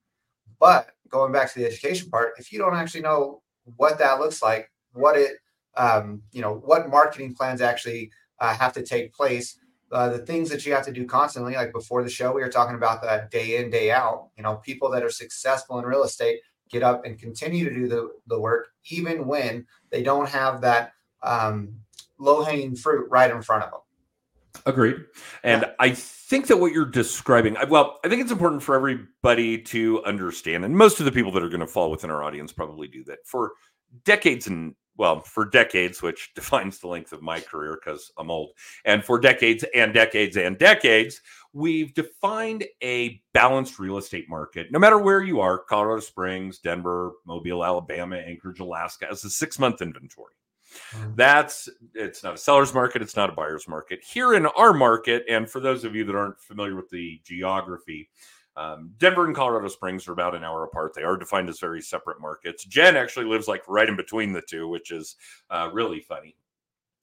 But 0.59 0.89
going 1.09 1.31
back 1.31 1.51
to 1.53 1.59
the 1.59 1.65
education 1.65 2.09
part, 2.09 2.33
if 2.37 2.51
you 2.51 2.59
don't 2.59 2.75
actually 2.75 3.01
know 3.01 3.41
what 3.77 3.97
that 3.99 4.19
looks 4.19 4.41
like, 4.41 4.69
what 4.93 5.17
it 5.17 5.37
um, 5.77 6.21
you 6.31 6.41
know 6.41 6.55
what 6.55 6.89
marketing 6.89 7.33
plans 7.35 7.61
actually 7.61 8.11
uh, 8.39 8.55
have 8.55 8.73
to 8.73 8.83
take 8.83 9.13
place 9.13 9.57
uh, 9.91 10.09
the 10.09 10.19
things 10.19 10.49
that 10.49 10.65
you 10.65 10.73
have 10.73 10.85
to 10.85 10.91
do 10.91 11.05
constantly, 11.05 11.55
like 11.55 11.71
before 11.71 12.03
the 12.03 12.09
show, 12.09 12.33
we 12.33 12.41
were 12.41 12.49
talking 12.49 12.75
about 12.75 13.01
that 13.01 13.31
day 13.31 13.57
in, 13.57 13.69
day 13.69 13.91
out. 13.91 14.29
You 14.35 14.43
know, 14.43 14.55
people 14.55 14.89
that 14.91 15.03
are 15.03 15.09
successful 15.09 15.79
in 15.79 15.85
real 15.85 16.03
estate 16.03 16.39
get 16.69 16.83
up 16.83 17.05
and 17.05 17.19
continue 17.19 17.69
to 17.69 17.73
do 17.73 17.87
the, 17.87 18.09
the 18.27 18.39
work, 18.39 18.69
even 18.89 19.27
when 19.27 19.65
they 19.91 20.01
don't 20.01 20.27
have 20.27 20.61
that 20.61 20.93
um, 21.21 21.75
low 22.17 22.43
hanging 22.43 22.75
fruit 22.75 23.07
right 23.09 23.31
in 23.31 23.41
front 23.41 23.63
of 23.63 23.71
them. 23.71 23.79
Agreed. 24.65 24.97
And 25.43 25.63
yeah. 25.63 25.71
I 25.79 25.91
think 25.91 26.47
that 26.47 26.57
what 26.57 26.71
you're 26.71 26.85
describing, 26.85 27.55
well, 27.69 27.99
I 28.03 28.09
think 28.09 28.21
it's 28.21 28.31
important 28.31 28.63
for 28.63 28.75
everybody 28.75 29.57
to 29.59 30.03
understand, 30.05 30.65
and 30.65 30.75
most 30.75 30.99
of 30.99 31.05
the 31.05 31.11
people 31.11 31.31
that 31.33 31.43
are 31.43 31.49
going 31.49 31.59
to 31.59 31.67
fall 31.67 31.91
within 31.91 32.09
our 32.09 32.23
audience 32.23 32.51
probably 32.51 32.87
do 32.87 33.03
that. 33.05 33.19
For 33.25 33.53
decades 34.03 34.47
and 34.47 34.75
well, 34.97 35.21
for 35.21 35.45
decades, 35.45 36.01
which 36.01 36.31
defines 36.35 36.79
the 36.79 36.87
length 36.87 37.11
of 37.11 37.21
my 37.21 37.39
career 37.39 37.77
because 37.83 38.11
I'm 38.17 38.31
old, 38.31 38.51
and 38.85 39.03
for 39.03 39.19
decades 39.19 39.63
and 39.75 39.93
decades 39.93 40.37
and 40.37 40.57
decades, 40.57 41.21
we've 41.53 41.93
defined 41.93 42.65
a 42.83 43.21
balanced 43.33 43.79
real 43.79 43.97
estate 43.97 44.29
market, 44.29 44.71
no 44.71 44.79
matter 44.79 44.97
where 44.97 45.21
you 45.21 45.41
are 45.41 45.59
Colorado 45.59 46.01
Springs, 46.01 46.59
Denver, 46.59 47.13
Mobile, 47.25 47.63
Alabama, 47.63 48.17
Anchorage, 48.17 48.59
Alaska, 48.59 49.07
as 49.09 49.23
a 49.23 49.29
six 49.29 49.59
month 49.59 49.81
inventory. 49.81 50.33
Mm-hmm. 50.91 51.15
That's 51.15 51.69
it's 51.93 52.23
not 52.23 52.35
a 52.35 52.37
seller's 52.37 52.73
market, 52.73 53.01
it's 53.01 53.15
not 53.15 53.29
a 53.29 53.33
buyer's 53.33 53.67
market. 53.67 54.03
Here 54.03 54.33
in 54.33 54.45
our 54.45 54.73
market, 54.73 55.23
and 55.29 55.49
for 55.49 55.59
those 55.59 55.83
of 55.83 55.95
you 55.95 56.03
that 56.05 56.15
aren't 56.15 56.39
familiar 56.39 56.75
with 56.75 56.89
the 56.89 57.21
geography, 57.23 58.09
um, 58.57 58.91
Denver 58.97 59.25
and 59.25 59.35
Colorado 59.35 59.67
Springs 59.67 60.07
are 60.07 60.13
about 60.13 60.35
an 60.35 60.43
hour 60.43 60.63
apart. 60.63 60.93
They 60.93 61.03
are 61.03 61.17
defined 61.17 61.49
as 61.49 61.59
very 61.59 61.81
separate 61.81 62.21
markets. 62.21 62.63
Jen 62.65 62.95
actually 62.95 63.25
lives 63.25 63.47
like 63.47 63.67
right 63.67 63.89
in 63.89 63.97
between 63.97 64.31
the 64.31 64.43
two, 64.49 64.67
which 64.67 64.91
is 64.91 65.15
uh, 65.49 65.69
really 65.73 65.99
funny. 65.99 66.35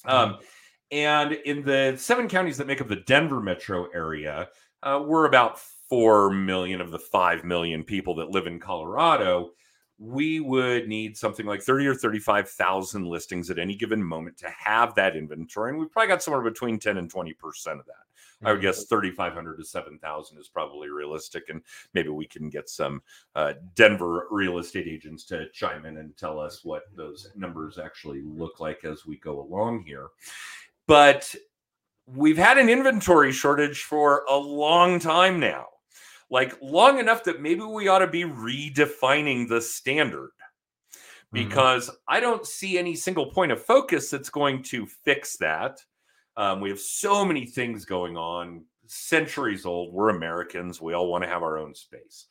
Um, 0.04 0.38
and 0.90 1.32
in 1.32 1.62
the 1.64 1.94
seven 1.98 2.28
counties 2.28 2.56
that 2.58 2.66
make 2.66 2.80
up 2.80 2.88
the 2.88 2.96
Denver 2.96 3.40
metro 3.40 3.88
area, 3.94 4.48
uh, 4.82 5.02
we're 5.04 5.26
about 5.26 5.58
4 5.88 6.30
million 6.30 6.80
of 6.80 6.90
the 6.90 6.98
5 6.98 7.44
million 7.44 7.84
people 7.84 8.14
that 8.16 8.30
live 8.30 8.46
in 8.46 8.58
Colorado. 8.58 9.50
We 10.02 10.40
would 10.40 10.88
need 10.88 11.16
something 11.16 11.46
like 11.46 11.62
30 11.62 11.86
or 11.86 11.94
35,000 11.94 13.06
listings 13.06 13.50
at 13.50 13.58
any 13.60 13.76
given 13.76 14.02
moment 14.02 14.36
to 14.36 14.50
have 14.50 14.96
that 14.96 15.14
inventory. 15.14 15.70
And 15.70 15.78
we've 15.78 15.92
probably 15.92 16.08
got 16.08 16.22
somewhere 16.24 16.42
between 16.42 16.80
10 16.80 16.96
and 16.96 17.12
20% 17.12 17.34
of 17.78 17.86
that. 17.86 18.04
I 18.44 18.50
would 18.50 18.60
guess 18.60 18.86
3,500 18.86 19.56
to 19.56 19.64
7,000 19.64 20.38
is 20.38 20.48
probably 20.48 20.88
realistic. 20.88 21.44
And 21.50 21.62
maybe 21.94 22.08
we 22.08 22.26
can 22.26 22.50
get 22.50 22.68
some 22.68 23.00
uh, 23.36 23.52
Denver 23.76 24.26
real 24.32 24.58
estate 24.58 24.88
agents 24.88 25.22
to 25.26 25.48
chime 25.50 25.86
in 25.86 25.98
and 25.98 26.16
tell 26.16 26.40
us 26.40 26.64
what 26.64 26.82
those 26.96 27.30
numbers 27.36 27.78
actually 27.78 28.22
look 28.22 28.58
like 28.58 28.84
as 28.84 29.06
we 29.06 29.18
go 29.18 29.40
along 29.40 29.84
here. 29.84 30.08
But 30.88 31.32
we've 32.06 32.38
had 32.38 32.58
an 32.58 32.68
inventory 32.68 33.30
shortage 33.30 33.84
for 33.84 34.24
a 34.28 34.36
long 34.36 34.98
time 34.98 35.38
now 35.38 35.66
like 36.32 36.58
long 36.60 36.98
enough 36.98 37.22
that 37.24 37.40
maybe 37.40 37.60
we 37.62 37.86
ought 37.86 38.00
to 38.00 38.08
be 38.08 38.24
redefining 38.24 39.48
the 39.48 39.60
standard 39.60 40.30
Mm-hmm. 41.34 41.48
because 41.48 41.90
I 42.06 42.20
don't 42.20 42.46
see 42.46 42.78
any 42.78 42.94
single 42.94 43.26
point 43.26 43.52
of 43.52 43.62
focus 43.62 44.10
that's 44.10 44.28
going 44.28 44.62
to 44.64 44.86
fix 44.86 45.36
that. 45.38 45.82
Um, 46.36 46.60
we 46.60 46.68
have 46.68 46.80
so 46.80 47.24
many 47.24 47.46
things 47.46 47.84
going 47.84 48.16
on, 48.16 48.64
centuries 48.86 49.64
old. 49.64 49.92
We're 49.92 50.10
Americans. 50.10 50.80
We 50.80 50.92
all 50.92 51.08
want 51.08 51.24
to 51.24 51.30
have 51.30 51.42
our 51.42 51.58
own 51.58 51.74
space. 51.74 52.26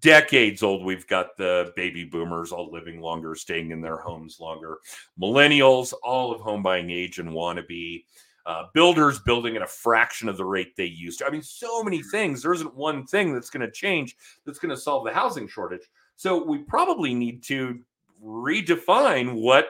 Decades 0.00 0.62
old, 0.62 0.84
we've 0.84 1.06
got 1.06 1.36
the 1.36 1.72
baby 1.76 2.04
boomers 2.04 2.52
all 2.52 2.70
living 2.70 3.00
longer, 3.00 3.34
staying 3.34 3.70
in 3.70 3.80
their 3.80 3.96
homes 3.96 4.38
longer. 4.38 4.78
Millennials, 5.20 5.94
all 6.02 6.32
of 6.32 6.40
home 6.40 6.62
buying 6.62 6.90
age 6.90 7.18
and 7.18 7.32
want 7.32 7.58
to 7.58 7.64
be 7.64 8.04
uh, 8.48 8.64
builders 8.72 9.18
building 9.20 9.56
at 9.56 9.62
a 9.62 9.66
fraction 9.66 10.26
of 10.26 10.38
the 10.38 10.44
rate 10.44 10.74
they 10.74 10.86
used 10.86 11.18
to. 11.18 11.26
I 11.26 11.30
mean, 11.30 11.42
so 11.42 11.84
many 11.84 12.02
things. 12.02 12.42
There 12.42 12.54
isn't 12.54 12.74
one 12.74 13.06
thing 13.06 13.34
that's 13.34 13.50
going 13.50 13.60
to 13.60 13.70
change 13.70 14.16
that's 14.46 14.58
going 14.58 14.74
to 14.74 14.80
solve 14.80 15.04
the 15.04 15.12
housing 15.12 15.46
shortage. 15.46 15.82
So 16.16 16.42
we 16.42 16.58
probably 16.58 17.12
need 17.12 17.42
to 17.44 17.78
redefine 18.24 19.34
what 19.34 19.68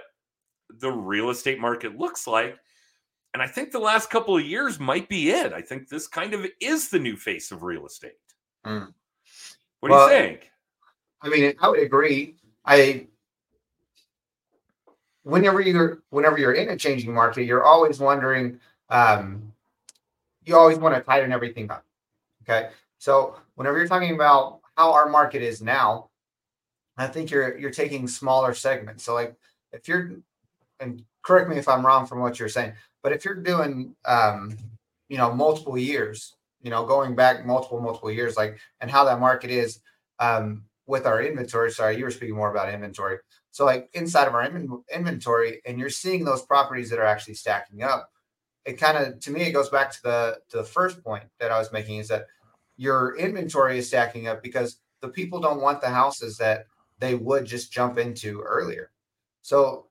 the 0.78 0.90
real 0.92 1.30
estate 1.30 1.58
market 1.58 1.99
looks 1.99 2.28
like. 2.28 2.56
And 3.35 3.42
I 3.42 3.49
think 3.49 3.73
the 3.73 3.80
last 3.80 4.11
couple 4.11 4.37
of 4.37 4.47
years 4.47 4.78
might 4.78 5.08
be 5.08 5.30
it. 5.30 5.52
I 5.52 5.61
think 5.61 5.88
this 5.88 6.06
kind 6.06 6.32
of 6.32 6.47
is 6.61 6.88
the 6.88 7.00
new 7.00 7.16
face 7.16 7.50
of 7.50 7.64
real 7.64 7.85
estate. 7.85 8.12
Mm. 8.64 8.94
What 9.80 9.90
Well, 9.90 10.08
do 10.08 10.14
you 10.14 10.20
think? 10.20 10.50
I 11.20 11.28
mean, 11.28 11.52
I 11.61 11.68
would 11.68 11.80
agree. 11.80 12.37
I 12.64 13.08
whenever 15.25 15.61
you're 15.61 16.02
whenever 16.11 16.38
you're 16.38 16.54
in 16.54 16.70
a 16.70 16.76
changing 16.76 17.12
market, 17.12 17.44
you're 17.44 17.64
always 17.64 17.99
wondering. 17.99 18.61
Um, 18.90 19.52
you 20.45 20.57
always 20.57 20.78
want 20.78 20.95
to 20.95 21.00
tighten 21.02 21.33
everything 21.33 21.71
up. 21.71 21.85
Okay, 22.42 22.71
so 22.99 23.37
whenever 23.54 23.78
you're 23.78 23.88
talking 23.88 24.14
about 24.14 24.61
how 24.76 24.92
our 24.92 25.09
market 25.09 25.42
is 25.42 25.61
now, 25.61 26.09
I 26.97 27.07
think 27.07 27.30
you're 27.30 27.59
you're 27.59 27.71
taking 27.71 28.09
smaller 28.09 28.54
segments. 28.54 29.04
So 29.04 29.14
like 29.14 29.37
if 29.73 29.87
you're 29.88 30.12
and 30.80 31.04
correct 31.23 31.49
me 31.49 31.57
if 31.57 31.68
I'm 31.68 31.85
wrong 31.85 32.07
from 32.07 32.21
what 32.21 32.38
you're 32.38 32.49
saying, 32.49 32.73
but 33.02 33.12
if 33.12 33.25
you're 33.25 33.35
doing 33.35 33.95
um, 34.04 34.57
you 35.09 35.18
know 35.18 35.33
multiple 35.33 35.78
years, 35.78 36.35
you 36.62 36.71
know 36.71 36.87
going 36.87 37.14
back 37.14 37.47
multiple 37.47 37.80
multiple 37.80 38.11
years, 38.11 38.37
like 38.37 38.59
and 38.80 38.90
how 38.90 39.04
that 39.04 39.21
market 39.21 39.50
is 39.50 39.80
um, 40.18 40.64
with 40.87 41.07
our 41.07 41.23
inventory. 41.23 41.71
Sorry, 41.71 41.97
you 41.97 42.04
were 42.04 42.11
speaking 42.11 42.37
more 42.37 42.50
about 42.50 42.73
inventory. 42.73 43.18
So 43.50 43.64
like 43.64 43.90
inside 43.92 44.28
of 44.28 44.35
our 44.35 44.49
inven- 44.49 44.83
inventory, 44.95 45.61
and 45.66 45.78
you're 45.78 45.90
seeing 45.90 46.25
those 46.25 46.42
properties 46.42 46.90
that 46.90 46.99
are 46.99 47.04
actually 47.04 47.35
stacking 47.35 47.83
up. 47.83 48.11
It 48.68 48.76
kind 48.78 48.98
of 48.98 49.18
to 49.20 49.30
me 49.30 49.44
it 49.44 49.52
goes 49.52 49.70
back 49.70 49.90
to 49.92 50.02
the 50.02 50.38
to 50.50 50.58
the 50.58 50.62
first 50.62 51.02
point 51.02 51.25
that 51.40 51.50
I 51.50 51.58
was 51.58 51.72
making 51.72 52.00
is 52.00 52.08
that 52.08 52.26
your 52.76 53.16
inventory 53.16 53.78
is 53.78 53.88
stacking 53.88 54.28
up 54.28 54.42
because 54.42 54.80
the 55.00 55.08
people 55.08 55.40
don't 55.40 55.62
want 55.62 55.80
the 55.80 55.88
houses 55.88 56.37
that 56.37 56.66
they 56.98 57.14
would 57.14 57.46
just 57.46 57.72
jump 57.72 57.96
into 57.96 58.42
earlier. 58.42 58.90
So 59.40 59.87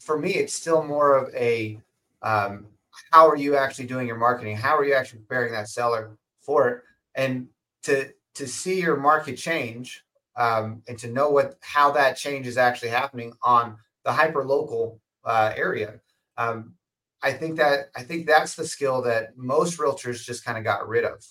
for 0.00 0.18
me, 0.18 0.30
it's 0.30 0.54
still 0.54 0.82
more 0.82 1.14
of 1.14 1.34
a 1.34 1.78
um, 2.22 2.68
how 3.12 3.28
are 3.28 3.36
you 3.36 3.54
actually 3.54 3.86
doing 3.86 4.06
your 4.06 4.16
marketing? 4.16 4.56
How 4.56 4.78
are 4.78 4.84
you 4.86 4.94
actually 4.94 5.20
preparing 5.20 5.52
that 5.52 5.68
seller 5.68 6.16
for 6.40 6.68
it? 6.70 6.82
And 7.14 7.48
to 7.82 8.08
to 8.32 8.46
see 8.46 8.80
your 8.80 8.96
market 8.96 9.36
change 9.36 10.06
um, 10.36 10.82
and 10.88 10.98
to 11.00 11.08
know 11.08 11.28
what 11.28 11.58
how 11.60 11.90
that 11.90 12.16
change 12.16 12.46
is 12.46 12.56
actually 12.56 12.92
happening 12.92 13.34
on 13.42 13.76
the 14.06 14.12
hyper 14.12 14.42
local 14.42 15.02
uh, 15.22 15.52
area. 15.54 16.00
Um, 16.38 16.76
I 17.22 17.32
think 17.32 17.56
that 17.58 17.90
I 17.94 18.02
think 18.02 18.26
that's 18.26 18.54
the 18.54 18.66
skill 18.66 19.02
that 19.02 19.36
most 19.36 19.78
realtors 19.78 20.24
just 20.24 20.44
kind 20.44 20.56
of 20.58 20.64
got 20.64 20.88
rid 20.88 21.04
of. 21.04 21.24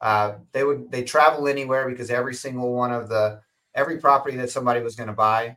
Uh, 0.00 0.34
they 0.52 0.64
would 0.64 0.90
they 0.90 1.04
travel 1.04 1.48
anywhere 1.48 1.88
because 1.88 2.10
every 2.10 2.34
single 2.34 2.72
one 2.72 2.92
of 2.92 3.08
the 3.08 3.40
every 3.74 3.98
property 3.98 4.36
that 4.36 4.50
somebody 4.50 4.80
was 4.80 4.96
going 4.96 5.08
to 5.08 5.14
buy, 5.14 5.56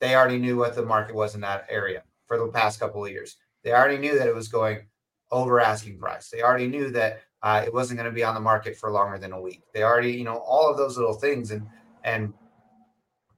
they 0.00 0.14
already 0.14 0.38
knew 0.38 0.56
what 0.56 0.74
the 0.74 0.84
market 0.84 1.14
was 1.14 1.34
in 1.34 1.40
that 1.40 1.66
area 1.68 2.02
for 2.26 2.38
the 2.38 2.48
past 2.48 2.80
couple 2.80 3.04
of 3.04 3.10
years. 3.10 3.36
They 3.62 3.72
already 3.72 3.98
knew 3.98 4.18
that 4.18 4.28
it 4.28 4.34
was 4.34 4.48
going 4.48 4.86
over 5.30 5.60
asking 5.60 5.98
price. 5.98 6.30
They 6.30 6.42
already 6.42 6.68
knew 6.68 6.90
that 6.90 7.20
uh, 7.42 7.62
it 7.66 7.72
wasn't 7.72 7.98
going 7.98 8.10
to 8.10 8.14
be 8.14 8.24
on 8.24 8.34
the 8.34 8.40
market 8.40 8.76
for 8.76 8.90
longer 8.90 9.18
than 9.18 9.32
a 9.32 9.40
week. 9.40 9.62
They 9.72 9.82
already, 9.82 10.12
you 10.12 10.24
know, 10.24 10.38
all 10.38 10.70
of 10.70 10.76
those 10.76 10.96
little 10.96 11.14
things 11.14 11.50
and 11.50 11.66
and 12.04 12.32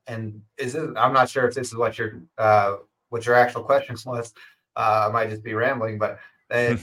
and 0.07 0.43
is 0.59 0.75
it? 0.75 0.91
I'm 0.97 1.13
not 1.13 1.29
sure 1.29 1.47
if 1.47 1.55
this 1.55 1.69
is 1.69 1.77
what 1.77 1.99
your 1.99 2.23
uh, 2.39 2.77
what 3.09 3.27
your 3.27 3.35
actual 3.35 3.63
question 3.63 3.97
was. 4.07 4.33
Uh, 4.77 5.07
I 5.09 5.13
might 5.13 5.31
just 5.31 5.43
be 5.43 5.55
rambling, 5.55 5.99
but 5.99 6.19
I 6.51 6.79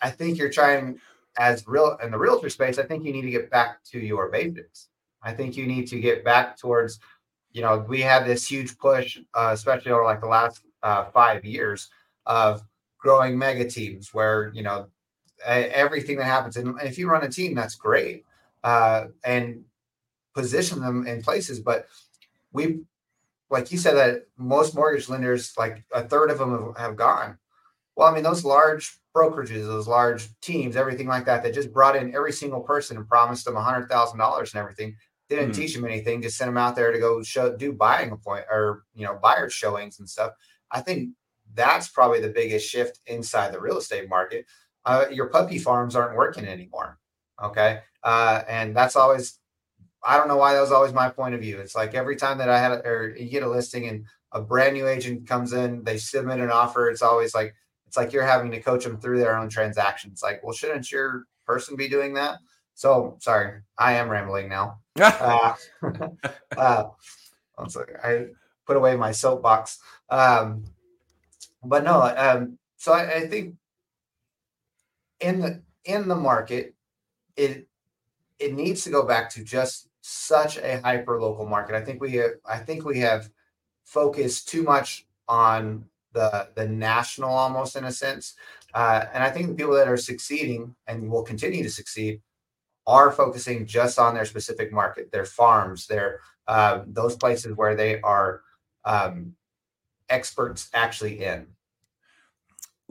I 0.00 0.10
think 0.10 0.38
you're 0.38 0.50
trying 0.50 0.98
as 1.38 1.66
real 1.66 1.96
in 2.02 2.10
the 2.10 2.18
realtor 2.18 2.50
space. 2.50 2.78
I 2.78 2.84
think 2.84 3.04
you 3.04 3.12
need 3.12 3.22
to 3.22 3.30
get 3.30 3.50
back 3.50 3.82
to 3.84 3.98
your 3.98 4.28
basics. 4.28 4.88
I 5.22 5.32
think 5.32 5.56
you 5.56 5.66
need 5.66 5.86
to 5.88 6.00
get 6.00 6.24
back 6.24 6.58
towards, 6.58 6.98
you 7.52 7.62
know, 7.62 7.84
we 7.88 8.00
had 8.00 8.26
this 8.26 8.50
huge 8.50 8.76
push, 8.76 9.18
uh, 9.34 9.50
especially 9.52 9.92
over 9.92 10.04
like 10.04 10.20
the 10.20 10.26
last 10.26 10.62
uh, 10.82 11.04
five 11.06 11.44
years 11.44 11.90
of 12.26 12.62
growing 12.98 13.36
mega 13.36 13.68
teams 13.68 14.14
where 14.14 14.50
you 14.54 14.62
know 14.62 14.86
everything 15.44 16.16
that 16.16 16.24
happens 16.24 16.56
and 16.56 16.80
if 16.82 16.96
you 16.96 17.10
run 17.10 17.24
a 17.24 17.28
team 17.28 17.54
that's 17.54 17.74
great 17.74 18.24
uh, 18.62 19.06
and 19.24 19.64
position 20.34 20.80
them 20.80 21.06
in 21.06 21.20
places 21.20 21.58
but 21.58 21.88
we 22.52 22.80
like 23.52 23.70
you 23.70 23.78
said 23.78 23.94
that 23.96 24.22
most 24.36 24.74
mortgage 24.74 25.08
lenders 25.08 25.52
like 25.56 25.84
a 25.92 26.02
third 26.02 26.30
of 26.30 26.38
them 26.38 26.50
have, 26.52 26.76
have 26.78 26.96
gone 26.96 27.38
well 27.96 28.08
i 28.08 28.14
mean 28.14 28.24
those 28.24 28.44
large 28.44 28.98
brokerages 29.16 29.66
those 29.66 29.86
large 29.88 30.28
teams 30.40 30.76
everything 30.76 31.06
like 31.06 31.24
that 31.26 31.42
that 31.42 31.54
just 31.54 31.72
brought 31.72 31.96
in 31.96 32.14
every 32.14 32.32
single 32.32 32.60
person 32.60 32.96
and 32.96 33.08
promised 33.08 33.44
them 33.44 33.56
a 33.56 33.62
hundred 33.62 33.88
thousand 33.88 34.18
dollars 34.18 34.52
and 34.52 34.60
everything 34.60 34.96
didn't 35.28 35.50
Mhm. 35.50 35.54
teach 35.54 35.74
them 35.74 35.84
anything 35.84 36.22
just 36.22 36.36
sent 36.36 36.48
them 36.48 36.56
out 36.58 36.74
there 36.76 36.92
to 36.92 36.98
go 36.98 37.22
show 37.22 37.56
do 37.56 37.72
buying 37.72 38.10
appoint 38.10 38.46
or 38.50 38.84
you 38.94 39.04
know 39.06 39.18
buyer 39.22 39.48
showings 39.48 39.98
and 40.00 40.08
stuff 40.08 40.32
i 40.70 40.80
think 40.80 41.10
that's 41.54 41.88
probably 41.88 42.20
the 42.20 42.30
biggest 42.30 42.68
shift 42.68 43.00
inside 43.06 43.52
the 43.52 43.60
real 43.60 43.76
estate 43.76 44.08
market. 44.08 44.46
Uh, 44.86 45.04
your 45.10 45.26
puppy 45.26 45.58
farms 45.58 45.94
aren't 45.94 46.16
working 46.16 46.46
anymore. 46.46 46.98
Okay. 47.42 47.80
Uh, 48.02 48.42
and 48.48 48.74
that's 48.74 48.96
always, 48.96 49.38
I 50.04 50.16
don't 50.16 50.28
know 50.28 50.36
why 50.36 50.54
that 50.54 50.60
was 50.60 50.72
always 50.72 50.92
my 50.92 51.08
point 51.08 51.34
of 51.34 51.40
view. 51.40 51.58
It's 51.58 51.74
like 51.74 51.94
every 51.94 52.16
time 52.16 52.38
that 52.38 52.48
I 52.48 52.58
had, 52.58 52.72
a, 52.72 52.86
or 52.86 53.16
you 53.16 53.30
get 53.30 53.42
a 53.42 53.48
listing 53.48 53.86
and 53.88 54.04
a 54.32 54.40
brand 54.40 54.74
new 54.74 54.88
agent 54.88 55.26
comes 55.26 55.52
in, 55.52 55.84
they 55.84 55.96
submit 55.98 56.40
an 56.40 56.50
offer. 56.50 56.88
It's 56.90 57.02
always 57.02 57.34
like, 57.34 57.54
it's 57.86 57.96
like 57.96 58.12
you're 58.12 58.26
having 58.26 58.50
to 58.50 58.60
coach 58.60 58.84
them 58.84 58.98
through 58.98 59.18
their 59.18 59.36
own 59.36 59.48
transactions. 59.48 60.22
Like, 60.22 60.42
well, 60.42 60.52
shouldn't 60.52 60.90
your 60.90 61.24
person 61.46 61.76
be 61.76 61.88
doing 61.88 62.14
that? 62.14 62.38
So 62.74 63.16
sorry, 63.20 63.60
I 63.78 63.94
am 63.94 64.08
rambling 64.08 64.48
now. 64.48 64.78
Uh, 65.00 65.54
uh. 66.56 66.84
I 68.02 68.26
put 68.66 68.76
away 68.76 68.96
my 68.96 69.12
soapbox. 69.12 69.78
Um, 70.10 70.64
but 71.64 71.84
no, 71.84 72.02
um, 72.16 72.58
so 72.76 72.92
I, 72.92 73.14
I 73.14 73.26
think 73.28 73.54
in 75.20 75.40
the 75.40 75.62
in 75.84 76.08
the 76.08 76.16
market, 76.16 76.74
it 77.36 77.68
it 78.38 78.52
needs 78.54 78.84
to 78.84 78.90
go 78.90 79.04
back 79.04 79.30
to 79.30 79.44
just 79.44 79.88
such 80.02 80.58
a 80.58 80.80
hyper 80.80 81.20
local 81.20 81.46
market. 81.46 81.74
I 81.74 81.80
think 81.80 82.02
we 82.02 82.12
have, 82.14 82.32
I 82.44 82.58
think 82.58 82.84
we 82.84 82.98
have 82.98 83.30
focused 83.84 84.48
too 84.48 84.62
much 84.62 85.06
on 85.28 85.86
the 86.12 86.48
the 86.54 86.68
national 86.68 87.30
almost 87.30 87.76
in 87.76 87.84
a 87.84 87.92
sense, 87.92 88.34
uh, 88.74 89.06
and 89.14 89.22
I 89.22 89.30
think 89.30 89.48
the 89.48 89.54
people 89.54 89.74
that 89.74 89.88
are 89.88 89.96
succeeding 89.96 90.74
and 90.86 91.10
will 91.10 91.22
continue 91.22 91.62
to 91.62 91.70
succeed 91.70 92.20
are 92.86 93.12
focusing 93.12 93.64
just 93.64 93.98
on 93.98 94.14
their 94.14 94.24
specific 94.24 94.72
market, 94.72 95.10
their 95.12 95.24
farms, 95.24 95.86
their 95.86 96.20
uh, 96.48 96.82
those 96.86 97.16
places 97.16 97.56
where 97.56 97.76
they 97.76 98.00
are 98.02 98.42
um, 98.84 99.34
experts 100.08 100.68
actually 100.74 101.24
in. 101.24 101.46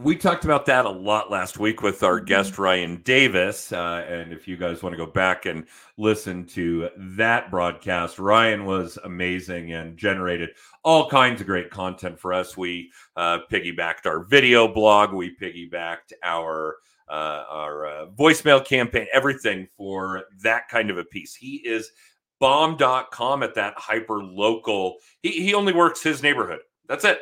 We 0.01 0.15
talked 0.15 0.45
about 0.45 0.65
that 0.65 0.85
a 0.85 0.89
lot 0.89 1.29
last 1.29 1.59
week 1.59 1.83
with 1.83 2.01
our 2.01 2.19
Mhm. 2.19 2.25
guest 2.25 2.57
Ryan 2.57 3.01
Davis, 3.03 3.71
uh, 3.71 4.03
and 4.07 4.33
if 4.33 4.47
you 4.47 4.57
guys 4.57 4.81
want 4.81 4.93
to 4.93 4.97
go 4.97 5.05
back 5.05 5.45
and 5.45 5.67
listen 5.97 6.45
to 6.47 6.89
that 6.97 7.51
broadcast, 7.51 8.17
Ryan 8.17 8.65
was 8.65 8.97
amazing 9.03 9.73
and 9.73 9.97
generated 9.97 10.49
all 10.83 11.07
kinds 11.09 11.39
of 11.41 11.47
great 11.47 11.69
content 11.69 12.19
for 12.19 12.33
us. 12.33 12.57
We 12.57 12.91
uh, 13.15 13.39
piggybacked 13.51 14.05
our 14.05 14.23
video 14.23 14.67
blog, 14.67 15.13
we 15.13 15.35
piggybacked 15.35 16.13
our 16.23 16.77
uh, 17.07 17.43
our 17.49 17.85
uh, 17.85 18.05
voicemail 18.07 18.63
campaign, 18.65 19.05
everything 19.11 19.67
for 19.75 20.23
that 20.41 20.69
kind 20.69 20.89
of 20.89 20.97
a 20.97 21.03
piece. 21.03 21.35
He 21.35 21.57
is 21.57 21.91
bomb.com 22.39 23.43
at 23.43 23.53
that 23.55 23.73
hyper 23.77 24.23
local. 24.23 24.97
He, 25.21 25.31
he 25.43 25.53
only 25.53 25.73
works 25.73 26.01
his 26.01 26.23
neighborhood. 26.23 26.61
That's 26.87 27.03
it. 27.03 27.21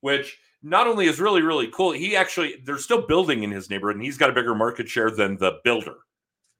Which 0.00 0.38
not 0.62 0.86
only 0.86 1.06
is 1.06 1.20
really, 1.20 1.42
really 1.42 1.68
cool, 1.68 1.92
he 1.92 2.16
actually, 2.16 2.56
they're 2.64 2.78
still 2.78 3.06
building 3.06 3.42
in 3.42 3.50
his 3.50 3.70
neighborhood 3.70 3.96
and 3.96 4.04
he's 4.04 4.18
got 4.18 4.30
a 4.30 4.32
bigger 4.32 4.54
market 4.54 4.88
share 4.88 5.10
than 5.10 5.36
the 5.36 5.58
builder. 5.64 5.96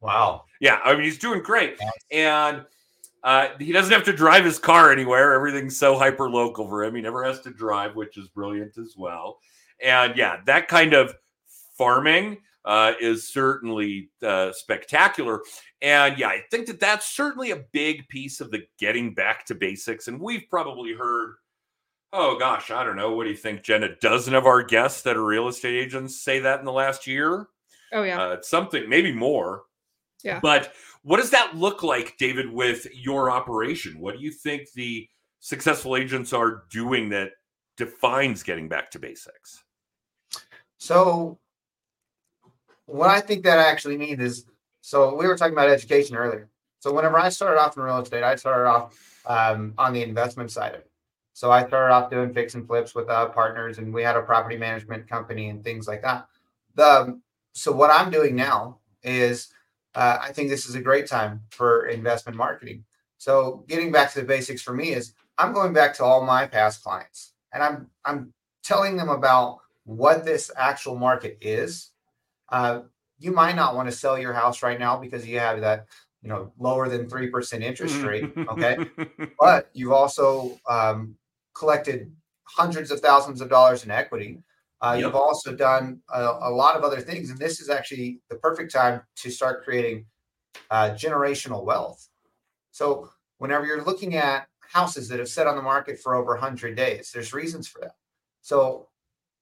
Wow. 0.01 0.45
Yeah. 0.61 0.79
I 0.85 0.95
mean, 0.95 1.05
he's 1.05 1.19
doing 1.19 1.43
great. 1.43 1.79
And 2.11 2.65
uh, 3.25 3.49
he 3.59 3.73
doesn't 3.73 3.93
have 3.93 4.05
to 4.05 4.13
drive 4.13 4.45
his 4.45 4.59
car 4.59 4.93
anywhere. 4.93 5.35
Everything's 5.35 5.77
so 5.77 5.99
hyper 5.99 6.31
local 6.31 6.69
for 6.69 6.85
him. 6.85 6.95
He 6.95 7.03
never 7.03 7.25
has 7.25 7.41
to 7.41 7.51
drive, 7.51 7.97
which 7.97 8.17
is 8.17 8.29
brilliant 8.29 8.79
as 8.79 8.95
well. 8.97 9.39
And 9.83 10.17
yeah, 10.17 10.41
that 10.47 10.69
kind 10.69 10.93
of 10.93 11.15
farming 11.77 12.39
uh, 12.65 12.93
is 13.01 13.33
certainly 13.33 14.11
uh, 14.23 14.53
spectacular. 14.53 15.41
And 15.83 16.19
yeah, 16.19 16.29
I 16.29 16.43
think 16.51 16.67
that 16.67 16.81
that's 16.81 17.15
certainly 17.15 17.51
a 17.51 17.65
big 17.73 18.07
piece 18.09 18.41
of 18.41 18.51
the 18.51 18.63
getting 18.79 19.15
back 19.15 19.45
to 19.47 19.55
basics. 19.55 20.09
And 20.09 20.21
we've 20.21 20.45
probably 20.51 20.93
heard, 20.93 21.37
oh 22.13 22.39
gosh, 22.39 22.71
I 22.71 22.85
don't 22.85 22.97
know. 22.97 23.13
What 23.13 23.25
do 23.25 23.31
you 23.31 23.37
think, 23.37 23.63
Jen? 23.63 23.83
A 23.83 23.95
dozen 23.97 24.35
of 24.35 24.47
our 24.47 24.63
guests 24.63 25.03
that 25.03 25.17
are 25.17 25.25
real 25.25 25.49
estate 25.49 25.79
agents 25.79 26.23
say 26.23 26.41
that 26.41 26.61
in 26.61 26.65
the 26.65 26.73
last 26.73 27.07
year. 27.07 27.49
Oh 27.93 28.03
yeah. 28.03 28.21
Uh, 28.21 28.43
something, 28.43 28.89
maybe 28.89 29.13
more. 29.13 29.63
Yeah. 30.25 30.41
But 30.41 30.73
what 31.03 31.19
does 31.19 31.31
that 31.31 31.57
look 31.57 31.83
like, 31.83 32.17
David, 32.19 32.53
with 32.53 32.87
your 32.93 33.31
operation? 33.31 34.01
What 34.01 34.17
do 34.17 34.23
you 34.23 34.33
think 34.33 34.73
the 34.73 35.09
successful 35.41 35.97
agents 35.97 36.33
are 36.33 36.65
doing 36.71 37.09
that 37.11 37.31
defines 37.77 38.43
getting 38.43 38.69
back 38.69 38.91
to 38.91 38.99
basics? 38.99 39.63
So, 40.79 41.39
what 42.87 43.11
I 43.11 43.21
think 43.21 43.45
that 43.45 43.59
actually 43.59 43.97
means 43.97 44.21
is 44.21 44.47
so 44.81 45.15
we 45.15 45.27
were 45.27 45.37
talking 45.37 45.53
about 45.53 45.69
education 45.69 46.17
earlier. 46.17 46.49
So, 46.81 46.93
whenever 46.93 47.19
I 47.19 47.29
started 47.29 47.61
off 47.61 47.77
in 47.77 47.83
real 47.83 47.99
estate, 47.99 48.23
I 48.23 48.37
started 48.37 48.69
off 48.69 49.23
um, 49.27 49.75
on 49.79 49.93
the 49.93 50.03
investment 50.03 50.51
side 50.51 50.75
of 50.75 50.81
it. 50.81 50.91
So, 51.37 51.51
I 51.51 51.67
started 51.67 51.93
off 51.93 52.11
doing 52.11 52.33
fix 52.33 52.55
and 52.55 52.67
flips 52.67 52.95
with 52.95 53.11
uh, 53.11 53.29
partners, 53.29 53.77
and 53.77 53.93
we 53.93 54.03
had 54.03 54.17
a 54.17 54.23
property 54.23 54.57
management 54.57 55.07
company 55.07 55.51
and 55.51 55.63
things 55.63 55.87
like 55.87 56.01
that. 56.01 56.27
The 56.77 57.21
so 57.53 57.73
what 57.73 57.91
I'm 57.91 58.11
doing 58.11 58.35
now 58.35 58.79
is 59.03 59.49
uh, 59.95 60.17
I 60.19 60.33
think 60.33 60.49
this 60.49 60.67
is 60.67 60.77
a 60.77 60.81
great 60.81 61.07
time 61.07 61.43
for 61.51 61.89
investment 61.89 62.39
marketing. 62.39 62.85
So, 63.19 63.67
getting 63.69 63.93
back 63.93 64.15
to 64.15 64.21
the 64.23 64.27
basics 64.27 64.63
for 64.63 64.73
me 64.73 64.95
is 64.95 65.13
I'm 65.37 65.53
going 65.53 65.75
back 65.75 65.93
to 65.97 66.05
all 66.05 66.25
my 66.25 66.47
past 66.47 66.83
clients, 66.83 67.35
and 67.53 67.63
I'm 67.63 67.91
I'm 68.07 68.33
telling 68.65 68.97
them 68.97 69.11
about 69.11 69.59
what 69.85 70.25
this 70.25 70.51
actual 70.57 70.97
market 70.97 71.37
is. 71.43 71.91
Uh, 72.49 72.81
you 73.19 73.31
might 73.31 73.57
not 73.57 73.75
want 73.75 73.91
to 73.91 73.95
sell 73.95 74.19
your 74.19 74.33
house 74.33 74.63
right 74.63 74.81
now 74.81 74.97
because 74.97 75.27
you 75.27 75.39
have 75.39 75.61
that, 75.61 75.85
you 76.23 76.31
know, 76.31 76.51
lower 76.59 76.89
than 76.89 77.11
3% 77.11 77.61
interest 77.61 78.01
rate. 78.03 78.33
Okay. 78.49 78.79
but 79.41 79.69
you've 79.75 79.93
also 79.93 80.59
um, 80.69 81.15
collected 81.57 82.13
hundreds 82.45 82.91
of 82.91 83.01
thousands 83.01 83.41
of 83.41 83.49
dollars 83.49 83.85
in 83.85 83.91
equity. 83.91 84.43
Uh, 84.81 84.93
Yep. 84.93 85.05
You've 85.05 85.15
also 85.15 85.55
done 85.55 86.01
a, 86.13 86.23
a 86.43 86.51
lot 86.51 86.77
of 86.77 86.85
other 86.85 87.01
things. 87.01 87.31
And 87.31 87.39
this 87.39 87.61
is 87.61 87.71
actually 87.71 88.21
the 88.29 88.37
perfect 88.37 88.73
time 88.73 89.01
to 89.17 89.31
start 89.31 89.65
creating 89.65 90.05
uh, 90.71 90.91
generational 90.91 91.65
wealth. 91.65 92.09
So, 92.73 93.09
whenever 93.39 93.65
you're 93.67 93.85
looking 93.85 94.17
at 94.17 94.47
houses 94.61 95.09
that 95.09 95.19
have 95.19 95.29
set 95.29 95.47
on 95.47 95.57
the 95.57 95.63
market 95.63 95.99
for 95.99 96.15
over 96.15 96.33
100 96.33 96.77
days, 96.77 97.11
there's 97.13 97.33
reasons 97.33 97.67
for 97.69 97.81
that. 97.81 97.95
So, 98.43 98.89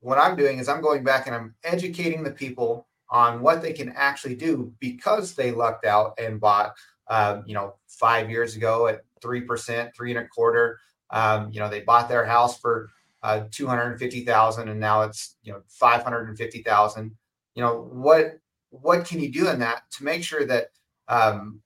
what 0.01 0.19
I'm 0.19 0.37
doing 0.37 0.59
is 0.59 0.69
I'm 0.69 0.83
going 0.83 1.03
back 1.03 1.27
and 1.27 1.35
I'm 1.35 1.55
educating 1.65 2.23
the 2.23 2.31
people 2.31 2.87
on 3.11 3.41
what 3.41 3.63
they 3.63 3.73
can 3.73 3.93
actually 3.97 4.35
do 4.35 4.73
because 4.79 5.35
they 5.35 5.51
lucked 5.51 5.87
out 5.87 6.19
and 6.19 6.41
bought, 6.41 6.75
um, 7.09 7.43
you 7.47 7.55
know, 7.55 7.75
five 7.89 8.31
years 8.31 8.55
ago 8.55 8.87
at 8.87 9.03
three 9.21 9.41
percent, 9.41 9.91
three 9.97 10.11
and 10.11 10.25
a 10.25 10.29
quarter. 10.29 10.79
Um, 11.15 11.51
you 11.53 11.61
know, 11.61 11.71
they 11.71 11.81
bought 11.81 12.09
their 12.09 12.27
house 12.27 12.59
for 12.59 12.91
uh, 13.23 13.45
two 13.51 13.67
hundred 13.67 13.99
fifty 13.99 14.25
thousand, 14.25 14.69
and 14.69 14.81
now 14.81 15.03
it's 15.03 15.37
you 15.43 15.53
know 15.53 15.63
five 15.69 16.03
hundred 16.03 16.29
and 16.29 16.37
fifty 16.37 16.63
thousand. 16.63 17.13
You 17.55 17.63
know 17.63 17.89
what? 17.93 18.39
What 18.71 19.07
can 19.07 19.21
you 19.21 19.31
do 19.31 19.49
in 19.49 19.61
that 19.61 19.85
to 19.93 20.05
make 20.05 20.25
sure 20.25 20.45
that 20.47 20.71
um, 21.09 21.61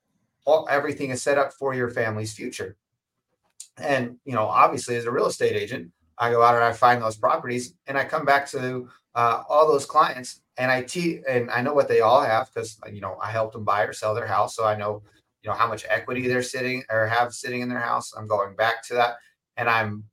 all, 0.45 0.69
everything 0.71 1.09
is 1.11 1.23
set 1.23 1.39
up 1.39 1.55
for 1.55 1.73
your 1.75 1.89
family's 1.89 2.35
future? 2.35 2.77
And 3.79 4.19
you 4.25 4.35
know, 4.35 4.47
obviously, 4.47 4.97
as 4.97 5.07
a 5.07 5.11
real 5.11 5.27
estate 5.27 5.57
agent, 5.57 5.91
I 6.19 6.31
go 6.31 6.43
out 6.43 6.55
and 6.55 6.65
I 6.65 6.73
find 6.73 7.01
those 7.01 7.17
properties, 7.17 7.75
and 7.87 7.97
I 7.97 8.05
come 8.05 8.27
back 8.27 8.47
to 8.51 8.89
uh, 9.15 9.43
all 9.49 9.67
those 9.67 9.87
clients, 9.87 10.43
and 10.59 10.71
I 10.71 10.83
te- 10.83 11.23
and 11.29 11.51
I 11.51 11.63
know 11.63 11.73
what 11.73 11.89
they 11.89 12.01
all 12.01 12.21
have 12.21 12.51
because 12.53 12.79
you 12.93 13.01
know 13.01 13.17
I 13.23 13.31
helped 13.31 13.55
them 13.55 13.65
buy 13.65 13.85
or 13.85 13.95
sell 13.95 14.15
their 14.15 14.27
house, 14.27 14.55
so 14.55 14.65
I 14.65 14.77
know 14.77 15.03
you 15.43 15.51
know 15.51 15.57
how 15.57 15.67
much 15.69 15.87
equity 15.89 16.29
they're 16.29 16.43
sitting 16.43 16.83
or 16.91 17.07
have 17.07 17.33
sitting 17.33 17.63
in 17.63 17.69
their 17.69 17.81
house. 17.81 18.13
I'm 18.17 18.27
going 18.29 18.55
back 18.55 18.85
to 18.89 18.95
that, 18.95 19.17
and 19.59 19.69
I'm 19.69 20.05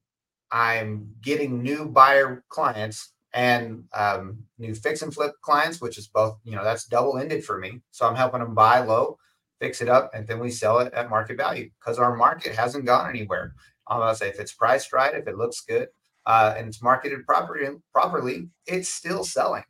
I'm 0.52 1.16
getting 1.22 1.62
new 1.64 1.86
buyer 1.86 2.44
clients 2.50 3.14
and 3.34 3.84
um, 3.94 4.40
new 4.58 4.74
fix 4.74 5.02
and 5.02 5.14
flip 5.14 5.34
clients, 5.42 5.82
which 5.82 5.98
is 5.98 6.08
both 6.08 6.38
you 6.44 6.56
know 6.56 6.64
that's 6.64 6.86
double 6.86 7.18
ended 7.18 7.46
for 7.46 7.58
me. 7.58 7.82
So 7.92 8.08
I'm 8.08 8.16
helping 8.16 8.42
them 8.42 8.56
buy 8.56 8.80
low, 8.80 9.18
fix 9.62 9.82
it 9.82 9.88
up, 9.88 10.12
and 10.14 10.28
then 10.28 10.40
we 10.40 10.52
sell 10.52 10.80
it 10.80 10.94
at 10.94 11.10
market 11.10 11.38
value 11.38 11.70
because 11.80 12.00
our 12.00 12.18
market 12.18 12.56
hasn't 12.56 12.86
gone 12.86 13.10
anywhere. 13.10 13.54
I'm 13.88 14.00
gonna 14.00 14.16
say 14.16 14.30
if 14.30 14.40
it's 14.40 14.54
priced 14.54 14.92
right, 14.92 15.14
if 15.16 15.28
it 15.28 15.38
looks 15.38 15.62
good, 15.62 15.88
uh, 16.26 16.56
and 16.58 16.68
it's 16.68 16.82
marketed 16.82 17.26
properly, 17.26 17.68
properly, 17.94 18.50
it's 18.66 18.90
still 18.90 19.24
selling. 19.24 19.64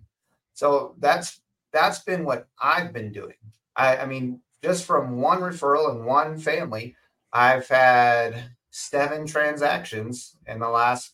So 0.53 0.95
that's 0.99 1.41
that's 1.73 1.99
been 1.99 2.23
what 2.23 2.47
I've 2.61 2.93
been 2.93 3.11
doing. 3.11 3.35
I, 3.75 3.97
I 3.97 4.05
mean, 4.05 4.39
just 4.63 4.85
from 4.85 5.19
one 5.19 5.41
referral 5.41 5.91
and 5.91 6.05
one 6.05 6.37
family, 6.37 6.95
I've 7.33 7.67
had 7.67 8.51
seven 8.75 9.25
transactions 9.25 10.35
in 10.47 10.59
the 10.59 10.67
last 10.67 11.13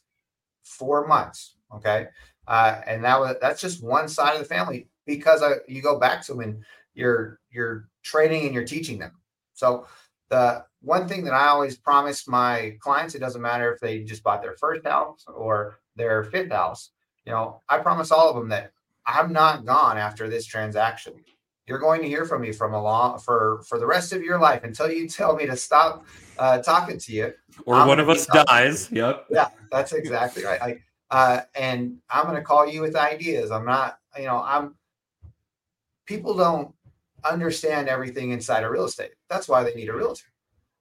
four 0.63 1.05
months. 1.05 1.57
Okay, 1.75 2.07
uh, 2.47 2.81
and 2.87 3.03
that 3.03 3.19
was 3.19 3.35
that's 3.39 3.61
just 3.61 3.83
one 3.83 4.07
side 4.07 4.33
of 4.33 4.39
the 4.39 4.45
family 4.45 4.89
because 5.05 5.43
I, 5.43 5.53
you 5.67 5.81
go 5.81 5.99
back 5.99 6.25
to 6.25 6.35
when 6.35 6.63
you're 6.95 7.39
you're 7.51 7.87
training 8.03 8.45
and 8.45 8.53
you're 8.55 8.65
teaching 8.65 8.97
them. 8.97 9.11
So 9.53 9.85
the 10.29 10.65
one 10.81 11.07
thing 11.07 11.23
that 11.25 11.35
I 11.35 11.49
always 11.49 11.77
promise 11.77 12.27
my 12.27 12.77
clients, 12.79 13.13
it 13.13 13.19
doesn't 13.19 13.41
matter 13.41 13.71
if 13.71 13.79
they 13.79 13.99
just 13.99 14.23
bought 14.23 14.41
their 14.41 14.55
first 14.57 14.85
house 14.85 15.23
or 15.27 15.77
their 15.95 16.23
fifth 16.23 16.51
house. 16.51 16.91
You 17.25 17.33
know, 17.33 17.61
I 17.69 17.77
promise 17.77 18.11
all 18.11 18.29
of 18.29 18.35
them 18.35 18.49
that 18.49 18.71
I'm 19.05 19.31
not 19.31 19.65
gone 19.65 19.99
after 19.99 20.27
this 20.29 20.47
transaction. 20.47 21.13
You're 21.71 21.79
going 21.79 22.01
to 22.01 22.07
hear 22.09 22.25
from 22.25 22.41
me 22.41 22.51
from 22.51 22.73
a 22.73 22.81
long 22.83 23.17
for 23.17 23.61
for 23.65 23.79
the 23.79 23.87
rest 23.87 24.11
of 24.11 24.21
your 24.21 24.37
life 24.37 24.65
until 24.65 24.91
you 24.91 25.07
tell 25.07 25.37
me 25.37 25.45
to 25.45 25.55
stop 25.55 26.05
uh, 26.37 26.57
talking 26.57 26.97
to 26.97 27.13
you. 27.13 27.33
Or 27.65 27.75
I'm 27.75 27.87
one 27.87 27.97
of 27.97 28.09
us 28.09 28.25
dies. 28.25 28.91
Yep. 28.91 29.27
Yeah, 29.29 29.47
that's 29.71 29.93
exactly 29.93 30.43
right. 30.43 30.61
I, 30.61 30.77
uh, 31.09 31.41
and 31.55 31.99
I'm 32.09 32.25
going 32.25 32.35
to 32.35 32.41
call 32.41 32.67
you 32.67 32.81
with 32.81 32.97
ideas. 32.97 33.51
I'm 33.51 33.63
not, 33.63 33.99
you 34.17 34.25
know, 34.25 34.43
I'm. 34.43 34.75
People 36.05 36.35
don't 36.35 36.75
understand 37.23 37.87
everything 37.87 38.31
inside 38.31 38.65
of 38.65 38.71
real 38.71 38.83
estate. 38.83 39.11
That's 39.29 39.47
why 39.47 39.63
they 39.63 39.73
need 39.73 39.87
a 39.87 39.93
realtor. 39.93 40.25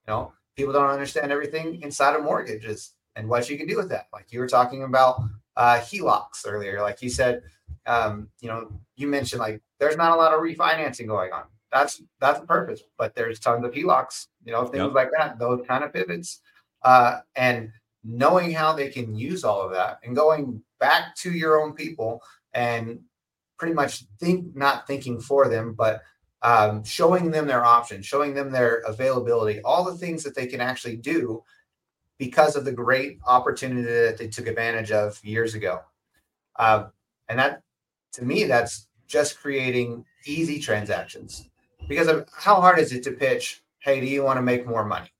You 0.08 0.14
know, 0.14 0.32
people 0.56 0.72
don't 0.72 0.90
understand 0.90 1.30
everything 1.30 1.82
inside 1.82 2.16
of 2.16 2.24
mortgages 2.24 2.94
and 3.14 3.28
what 3.28 3.48
you 3.48 3.56
can 3.56 3.68
do 3.68 3.76
with 3.76 3.90
that. 3.90 4.08
Like 4.12 4.32
you 4.32 4.40
were 4.40 4.48
talking 4.48 4.82
about 4.82 5.22
uh, 5.56 5.78
HELOCs 5.78 6.44
earlier. 6.46 6.82
Like 6.82 7.00
you 7.00 7.10
said, 7.10 7.42
um, 7.86 8.28
you 8.40 8.48
know, 8.48 8.70
you 8.96 9.08
mentioned 9.08 9.40
like 9.40 9.60
there's 9.78 9.96
not 9.96 10.12
a 10.12 10.16
lot 10.16 10.32
of 10.32 10.40
refinancing 10.40 11.06
going 11.06 11.32
on. 11.32 11.44
That's 11.72 12.02
that's 12.20 12.40
the 12.40 12.46
purpose, 12.46 12.82
but 12.98 13.14
there's 13.14 13.38
tons 13.40 13.64
of 13.64 13.72
HELOCs. 13.72 14.26
You 14.44 14.52
know, 14.52 14.66
things 14.66 14.84
Yep. 14.84 14.94
like 14.94 15.10
that. 15.16 15.38
Those 15.38 15.64
kind 15.66 15.84
of 15.84 15.92
pivots, 15.92 16.40
uh, 16.82 17.18
and 17.36 17.70
knowing 18.02 18.50
how 18.50 18.72
they 18.72 18.88
can 18.88 19.14
use 19.14 19.44
all 19.44 19.60
of 19.60 19.72
that 19.72 19.98
and 20.02 20.16
going 20.16 20.62
back 20.78 21.14
to 21.14 21.30
your 21.30 21.60
own 21.60 21.74
people 21.74 22.22
and 22.54 22.98
pretty 23.58 23.74
much 23.74 24.04
think 24.18 24.56
not 24.56 24.86
thinking 24.86 25.20
for 25.20 25.48
them, 25.48 25.74
but 25.74 26.02
um, 26.42 26.82
showing 26.82 27.30
them 27.30 27.46
their 27.46 27.64
options, 27.64 28.06
showing 28.06 28.32
them 28.34 28.50
their 28.50 28.78
availability, 28.86 29.60
all 29.60 29.84
the 29.84 29.96
things 29.98 30.22
that 30.22 30.34
they 30.34 30.46
can 30.46 30.60
actually 30.60 30.96
do 30.96 31.44
because 32.18 32.56
of 32.56 32.64
the 32.64 32.72
great 32.72 33.18
opportunity 33.26 33.82
that 33.82 34.16
they 34.16 34.28
took 34.28 34.46
advantage 34.46 34.90
of 34.90 35.22
years 35.22 35.54
ago. 35.54 35.80
Um, 36.58 36.90
and 37.28 37.38
that, 37.38 37.62
to 38.12 38.24
me, 38.24 38.44
that's 38.44 38.88
just 39.06 39.40
creating 39.40 40.04
easy 40.26 40.58
transactions. 40.60 41.48
Because 41.88 42.08
of 42.08 42.28
how 42.36 42.60
hard 42.60 42.78
is 42.78 42.92
it 42.92 43.02
to 43.04 43.12
pitch? 43.12 43.62
Hey, 43.80 44.00
do 44.00 44.06
you 44.06 44.22
want 44.22 44.36
to 44.36 44.42
make 44.42 44.66
more 44.66 44.84
money? 44.84 45.10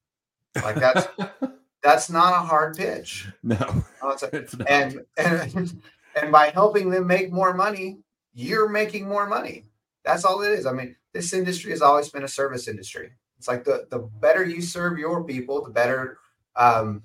Like 0.62 0.76
that's 0.76 1.07
that's 1.83 2.11
not 2.11 2.33
a 2.35 2.46
hard 2.46 2.76
pitch. 2.76 3.29
no, 3.42 3.85
Oh, 4.03 4.11
it's 4.11 4.22
a- 4.22 4.66
and 4.70 5.00
and 5.16 5.83
and 6.20 6.33
by 6.33 6.50
helping 6.50 6.90
them 6.90 7.07
make 7.07 7.33
more 7.33 7.55
money, 7.55 7.98
you're 8.35 8.68
making 8.68 9.09
more 9.09 9.26
money. 9.26 9.64
That's 10.05 10.24
all 10.24 10.42
it 10.42 10.53
is. 10.53 10.66
I 10.66 10.72
mean, 10.72 10.96
this 11.12 11.33
industry 11.33 11.70
has 11.72 11.83
always 11.83 12.09
been 12.09 12.24
a 12.24 12.29
service 12.29 12.68
industry. 12.68 13.11
It's 13.38 13.48
like 13.48 13.64
the 13.64 13.87
the 13.90 14.00
better 14.20 14.44
you 14.44 14.61
serve 14.61 14.98
your 14.98 15.24
people, 15.24 15.64
the 15.64 15.70
better 15.70 16.18
um, 16.57 17.03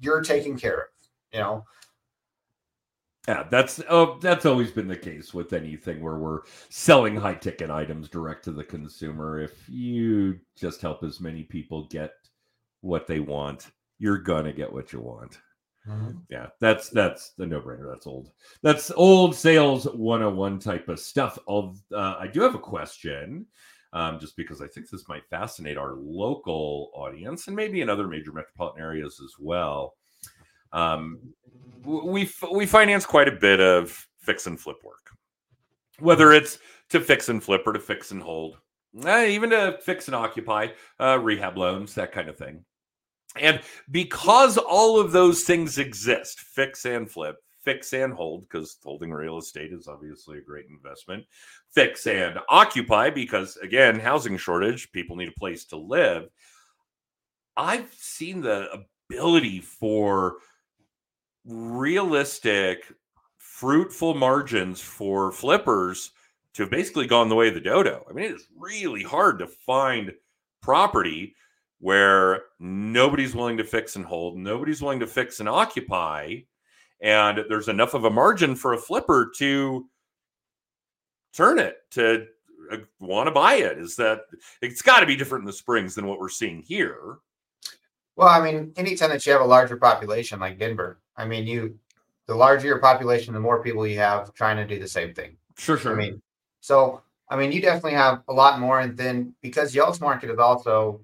you're 0.00 0.20
taken 0.22 0.58
care 0.58 0.78
of. 0.78 0.86
You 1.32 1.40
know, 1.40 1.64
Yeah, 3.26 3.44
that's 3.50 3.80
oh, 3.88 4.18
that's 4.20 4.44
always 4.44 4.70
been 4.70 4.86
the 4.88 4.96
case 4.96 5.32
with 5.32 5.54
anything 5.54 6.02
where 6.02 6.18
we're 6.18 6.40
selling 6.68 7.16
high 7.16 7.34
ticket 7.34 7.70
items 7.70 8.08
direct 8.10 8.44
to 8.44 8.52
the 8.52 8.64
consumer. 8.64 9.40
If 9.40 9.66
you 9.68 10.38
just 10.56 10.82
help 10.82 11.02
as 11.02 11.20
many 11.20 11.42
people 11.42 11.86
get 11.88 12.12
what 12.82 13.06
they 13.06 13.20
want, 13.20 13.68
you're 13.98 14.18
gonna 14.18 14.52
get 14.52 14.70
what 14.70 14.92
you 14.92 15.00
want. 15.00 15.38
Mhm. 15.88 16.22
Yeah, 16.28 16.48
that's 16.60 16.90
that's 16.90 17.30
the 17.32 17.46
no 17.46 17.60
brainer. 17.62 17.90
That's 17.90 18.06
old. 18.06 18.30
That's 18.62 18.90
old 18.90 19.34
sales 19.34 19.86
101 19.86 20.58
type 20.58 20.88
of 20.90 21.00
stuff. 21.00 21.38
Of 21.48 21.80
uh, 21.94 22.16
I 22.18 22.26
do 22.26 22.40
have 22.42 22.54
a 22.54 22.58
question, 22.58 23.46
um, 23.94 24.18
just 24.18 24.36
because 24.36 24.60
I 24.60 24.66
think 24.68 24.90
this 24.90 25.08
might 25.08 25.28
fascinate 25.30 25.78
our 25.78 25.94
local 25.96 26.90
audience 26.94 27.46
and 27.46 27.56
maybe 27.56 27.80
in 27.80 27.88
other 27.88 28.06
major 28.08 28.32
metropolitan 28.32 28.82
areas 28.82 29.18
as 29.24 29.34
well. 29.38 29.94
Um, 30.74 31.20
we 31.84 32.28
we 32.52 32.66
finance 32.66 33.06
quite 33.06 33.28
a 33.28 33.32
bit 33.32 33.60
of 33.60 34.06
fix 34.18 34.46
and 34.46 34.60
flip 34.60 34.82
work, 34.84 35.10
whether 36.00 36.32
it's 36.32 36.58
to 36.90 37.00
fix 37.00 37.28
and 37.28 37.42
flip 37.42 37.62
or 37.66 37.72
to 37.72 37.80
fix 37.80 38.10
and 38.10 38.22
hold, 38.22 38.58
eh, 39.04 39.28
even 39.28 39.50
to 39.50 39.78
fix 39.82 40.08
and 40.08 40.14
occupy, 40.14 40.68
uh, 41.00 41.18
rehab 41.22 41.56
loans, 41.56 41.94
that 41.94 42.12
kind 42.12 42.28
of 42.28 42.36
thing. 42.36 42.64
And 43.36 43.60
because 43.90 44.58
all 44.58 44.98
of 45.00 45.12
those 45.12 45.42
things 45.42 45.78
exist, 45.78 46.40
fix 46.40 46.84
and 46.86 47.10
flip, 47.10 47.36
fix 47.62 47.92
and 47.92 48.12
hold, 48.12 48.42
because 48.42 48.76
holding 48.82 49.12
real 49.12 49.38
estate 49.38 49.72
is 49.72 49.88
obviously 49.88 50.38
a 50.38 50.42
great 50.42 50.66
investment, 50.68 51.24
fix 51.72 52.06
and 52.06 52.38
occupy, 52.48 53.10
because 53.10 53.56
again, 53.58 53.98
housing 53.98 54.36
shortage, 54.36 54.90
people 54.92 55.16
need 55.16 55.28
a 55.28 55.38
place 55.38 55.64
to 55.66 55.76
live. 55.76 56.28
I've 57.56 57.92
seen 57.94 58.40
the 58.40 58.84
ability 59.10 59.60
for 59.60 60.36
realistic, 61.46 62.92
fruitful 63.38 64.14
margins 64.14 64.80
for 64.80 65.32
flippers 65.32 66.12
to 66.54 66.62
have 66.62 66.70
basically 66.70 67.06
gone 67.06 67.28
the 67.28 67.34
way 67.34 67.48
of 67.48 67.54
the 67.54 67.60
dodo. 67.60 68.04
I 68.08 68.12
mean, 68.12 68.26
it 68.26 68.34
is 68.34 68.48
really 68.56 69.02
hard 69.02 69.38
to 69.40 69.46
find 69.46 70.12
property 70.62 71.34
where 71.80 72.44
nobody's 72.58 73.34
willing 73.34 73.58
to 73.58 73.64
fix 73.64 73.96
and 73.96 74.04
hold, 74.04 74.38
nobody's 74.38 74.80
willing 74.80 75.00
to 75.00 75.06
fix 75.06 75.40
and 75.40 75.48
occupy, 75.48 76.36
and 77.00 77.44
there's 77.48 77.68
enough 77.68 77.94
of 77.94 78.04
a 78.04 78.10
margin 78.10 78.54
for 78.54 78.72
a 78.72 78.78
flipper 78.78 79.30
to 79.36 79.86
turn 81.34 81.58
it 81.58 81.78
to 81.90 82.26
uh, 82.70 82.78
want 83.00 83.26
to 83.26 83.32
buy 83.32 83.56
it. 83.56 83.78
Is 83.78 83.96
that 83.96 84.20
it's 84.62 84.80
got 84.80 85.00
to 85.00 85.06
be 85.06 85.16
different 85.16 85.42
in 85.42 85.46
the 85.46 85.52
springs 85.52 85.94
than 85.94 86.06
what 86.06 86.20
we're 86.20 86.28
seeing 86.30 86.62
here? 86.62 87.18
Well, 88.16 88.28
I 88.28 88.40
mean, 88.40 88.72
anytime 88.76 89.10
that 89.10 89.24
you 89.26 89.32
have 89.32 89.40
a 89.40 89.46
larger 89.46 89.76
population 89.76 90.38
like 90.40 90.58
Denver, 90.58 91.00
I 91.16 91.24
mean, 91.24 91.46
you 91.46 91.78
the 92.26 92.34
larger 92.34 92.66
your 92.68 92.78
population, 92.78 93.34
the 93.34 93.40
more 93.40 93.62
people 93.62 93.86
you 93.86 93.98
have 93.98 94.32
trying 94.34 94.56
to 94.56 94.66
do 94.66 94.78
the 94.80 94.88
same 94.88 95.12
thing. 95.14 95.36
Sure, 95.58 95.76
sure. 95.76 95.92
I 95.92 95.96
mean, 95.96 96.22
so 96.60 97.02
I 97.28 97.36
mean, 97.36 97.52
you 97.52 97.60
definitely 97.60 97.92
have 97.94 98.22
a 98.28 98.32
lot 98.32 98.60
more, 98.60 98.80
and 98.80 98.96
then 98.96 99.34
because 99.42 99.74
y'all's 99.74 100.00
market 100.00 100.30
is 100.30 100.38
also 100.38 101.00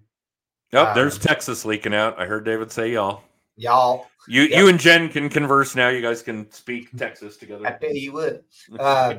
Oh, 0.73 0.93
there's 0.95 1.17
Um, 1.17 1.21
Texas 1.21 1.65
leaking 1.65 1.95
out. 1.95 2.19
I 2.21 2.27
heard 2.27 2.45
David 2.45 2.71
say 2.71 2.93
y'all. 2.93 3.23
y'all. 3.57 4.09
You 4.29 4.43
Yep. 4.43 4.59
you 4.59 4.69
and 4.69 4.79
Jen 4.79 5.09
can 5.09 5.29
converse 5.29 5.75
now. 5.75 5.89
You 5.89 6.01
guys 6.01 6.23
can 6.23 6.51
speak 6.53 6.97
Texas 6.97 7.37
together. 7.37 7.67
I 7.67 7.73
tell 7.73 7.93
you 7.95 8.13
would. 8.13 8.45
Uh, 8.79 9.15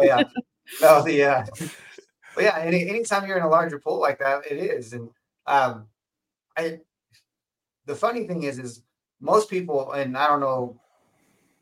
yeah, 0.00 0.22
no, 0.80 1.02
the 1.02 1.24
uh, 1.24 1.44
but 2.34 2.44
yeah, 2.44 2.58
any 2.58 2.88
anytime 2.88 3.26
you're 3.26 3.38
in 3.38 3.42
a 3.42 3.48
larger 3.48 3.80
pool 3.80 3.98
like 3.98 4.20
that, 4.20 4.46
it 4.50 4.58
is, 4.58 4.92
and 4.92 5.10
um, 5.46 5.86
I. 6.56 6.78
The 7.88 7.96
funny 7.96 8.26
thing 8.26 8.42
is, 8.42 8.58
is 8.58 8.82
most 9.18 9.48
people, 9.48 9.92
and 9.92 10.14
I 10.14 10.26
don't 10.26 10.40
know, 10.40 10.78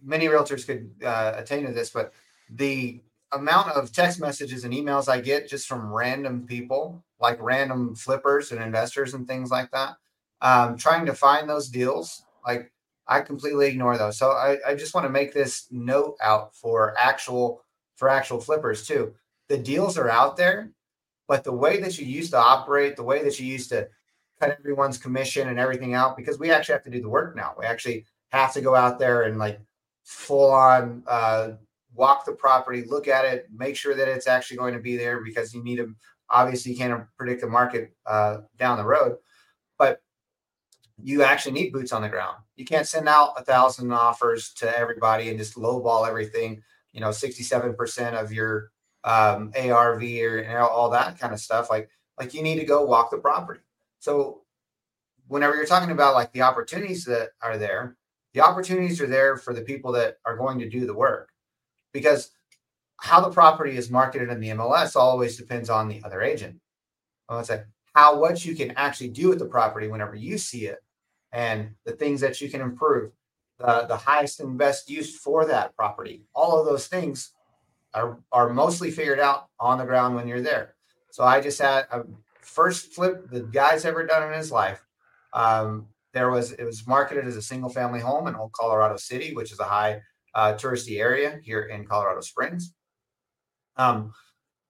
many 0.03 0.27
realtors 0.27 0.67
could 0.67 0.91
uh, 1.05 1.35
attain 1.37 1.65
to 1.65 1.73
this, 1.73 1.91
but 1.91 2.12
the 2.51 3.01
amount 3.33 3.69
of 3.69 3.93
text 3.93 4.21
messages 4.21 4.65
and 4.65 4.75
emails 4.75 5.09
I 5.09 5.21
get 5.21 5.49
just 5.49 5.69
from 5.69 5.93
random 5.93 6.45
people, 6.45 7.05
like 7.21 7.41
random 7.41 7.95
flippers 7.95 8.51
and 8.51 8.61
investors 8.61 9.15
and 9.15 9.29
things 9.29 9.53
like 9.53 9.71
that, 9.71 9.99
um, 10.41 10.77
trying 10.77 11.07
to 11.07 11.15
find 11.15 11.49
those 11.49 11.69
deals, 11.69 12.25
like 12.45 12.73
I 13.07 13.21
completely 13.21 13.69
ignore 13.69 13.97
those. 13.97 14.19
So 14.19 14.33
I, 14.33 14.59
I 14.67 14.75
just 14.75 14.95
want 14.95 15.05
to 15.05 15.11
make 15.11 15.33
this 15.33 15.69
note 15.71 16.17
out 16.21 16.57
for 16.57 16.93
actual 16.99 17.62
for 17.95 18.09
actual 18.09 18.41
flippers 18.41 18.85
too. 18.85 19.15
The 19.49 19.59
deals 19.59 19.97
are 19.97 20.11
out 20.11 20.37
there, 20.37 20.73
but 21.29 21.45
the 21.45 21.53
way 21.53 21.81
that 21.81 21.99
you 21.99 22.05
used 22.05 22.33
to 22.33 22.39
operate, 22.39 22.97
the 22.97 23.05
way 23.05 23.23
that 23.23 23.39
you 23.39 23.47
used 23.47 23.71
to 23.71 23.89
cut 24.40 24.57
everyone's 24.59 24.99
commission 24.99 25.49
and 25.49 25.59
everything 25.59 25.94
out, 25.94 26.16
because 26.16 26.38
we 26.38 26.51
actually 26.51 26.75
have 26.75 26.85
to 26.85 26.90
do 26.90 27.01
the 27.01 27.09
work 27.09 27.35
now. 27.37 27.55
We 27.59 27.64
actually 27.64 28.05
have 28.31 28.53
to 28.55 28.61
go 28.61 28.75
out 28.75 28.99
there 28.99 29.22
and 29.22 29.38
like 29.38 29.61
full 30.05 30.51
on 30.51 31.03
uh, 31.07 31.53
walk 31.94 32.25
the 32.25 32.33
property, 32.33 32.85
look 32.85 33.09
at 33.09 33.25
it, 33.25 33.46
make 33.57 33.77
sure 33.77 33.94
that 33.94 34.09
it's 34.09 34.27
actually 34.27 34.59
going 34.59 34.75
to 34.75 34.81
be 34.81 34.96
there 34.96 35.20
because 35.25 35.55
you 35.55 35.64
need 35.64 35.77
to 35.77 35.94
obviously 36.29 36.72
you 36.72 36.79
can't 36.79 37.05
predict 37.16 37.40
the 37.40 37.46
market 37.46 37.94
uh, 38.05 38.38
down 38.59 38.77
the 38.77 38.85
road, 38.85 39.16
but 39.79 40.03
you 41.03 41.22
actually 41.22 41.53
need 41.53 41.72
boots 41.72 41.92
on 41.92 42.03
the 42.03 42.09
ground. 42.09 42.37
You 42.57 42.64
can't 42.64 42.87
send 42.87 43.09
out 43.09 43.35
a 43.37 43.44
thousand 43.44 43.92
offers 43.92 44.53
to 44.55 44.79
everybody 44.79 45.29
and 45.29 45.38
just 45.38 45.57
lowball 45.57 46.09
everything. 46.09 46.62
You 46.92 47.01
know, 47.01 47.12
sixty-seven 47.12 47.75
percent 47.75 48.16
of 48.16 48.33
your 48.33 48.70
um, 49.05 49.53
ARV 49.57 50.03
or 50.03 50.59
all 50.59 50.90
that 50.90 51.18
kind 51.18 51.33
of 51.33 51.40
stuff. 51.40 51.68
Like, 51.68 51.90
like 52.18 52.33
you 52.33 52.42
need 52.42 52.59
to 52.59 52.64
go 52.64 52.85
walk 52.85 53.11
the 53.11 53.18
property. 53.18 53.61
So, 53.99 54.43
whenever 55.29 55.57
you're 55.57 55.67
talking 55.67 55.91
about 55.91 56.15
like 56.15 56.33
the 56.33 56.43
opportunities 56.43 57.05
that 57.07 57.31
are 57.43 57.59
there, 57.59 57.97
the 58.35 58.41
opportunities 58.41 59.01
are 59.01 59.07
there 59.07 59.37
for 59.37 59.53
the 59.53 59.63
people 59.63 59.93
that 59.93 60.19
are 60.25 60.37
going 60.37 60.59
to 60.61 60.69
do 60.69 60.87
the 60.87 60.95
work, 60.95 61.31
because 61.93 62.31
how 62.99 63.21
the 63.21 63.31
property 63.31 63.77
is 63.77 63.91
marketed 63.91 64.31
in 64.31 64.41
the 64.41 64.51
MLS 64.51 64.97
always 64.97 65.37
depends 65.37 65.69
on 65.71 65.89
the 65.89 66.03
other 66.05 66.23
agent. 66.23 66.61
I 67.29 67.39
to 67.39 67.45
say 67.45 67.63
how 67.95 68.19
what 68.19 68.45
you 68.45 68.55
can 68.55 68.73
actually 68.73 69.09
do 69.09 69.29
with 69.29 69.39
the 69.39 69.47
property 69.47 69.89
whenever 69.89 70.15
you 70.15 70.39
see 70.39 70.67
it 70.67 70.83
and 71.33 71.71
the 71.85 71.93
things 71.93 72.21
that 72.21 72.41
you 72.41 72.51
can 72.51 72.61
improve, 72.61 73.13
the, 73.59 73.87
the 73.89 73.97
highest 73.97 74.41
and 74.41 74.59
best 74.59 74.89
use 74.91 75.17
for 75.17 75.47
that 75.47 75.75
property. 75.77 76.23
All 76.35 76.61
of 76.61 76.67
those 76.67 76.87
things 76.87 77.33
are, 77.95 78.19
are 78.33 78.51
mostly 78.53 78.91
figured 78.91 79.19
out 79.19 79.49
on 79.59 79.79
the 79.79 79.85
ground 79.85 80.15
when 80.15 80.29
you're 80.29 80.43
there. 80.43 80.75
So 81.11 81.25
I 81.25 81.41
just 81.41 81.61
had 81.61 81.87
a 81.91 82.05
first 82.47 82.95
flip 82.95 83.29
the 83.31 83.41
guy's 83.41 83.85
ever 83.85 84.07
done 84.07 84.31
in 84.31 84.39
his 84.39 84.51
life. 84.51 84.83
Um, 85.33 85.89
there 86.15 86.31
was 86.31 86.53
it 86.53 86.65
was 86.65 86.87
marketed 86.87 87.27
as 87.27 87.37
a 87.37 87.43
single 87.43 87.69
family 87.69 88.01
home 88.01 88.27
in 88.27 88.35
Old 88.35 88.53
Colorado 88.53 88.97
City, 88.97 89.35
which 89.35 89.53
is 89.53 89.61
a 89.61 89.65
high 89.65 90.01
uh, 90.35 90.55
touristy 90.55 91.01
area 91.01 91.39
here 91.43 91.63
in 91.63 91.87
Colorado 91.87 92.21
Springs. 92.21 92.73
Um, 93.77 94.13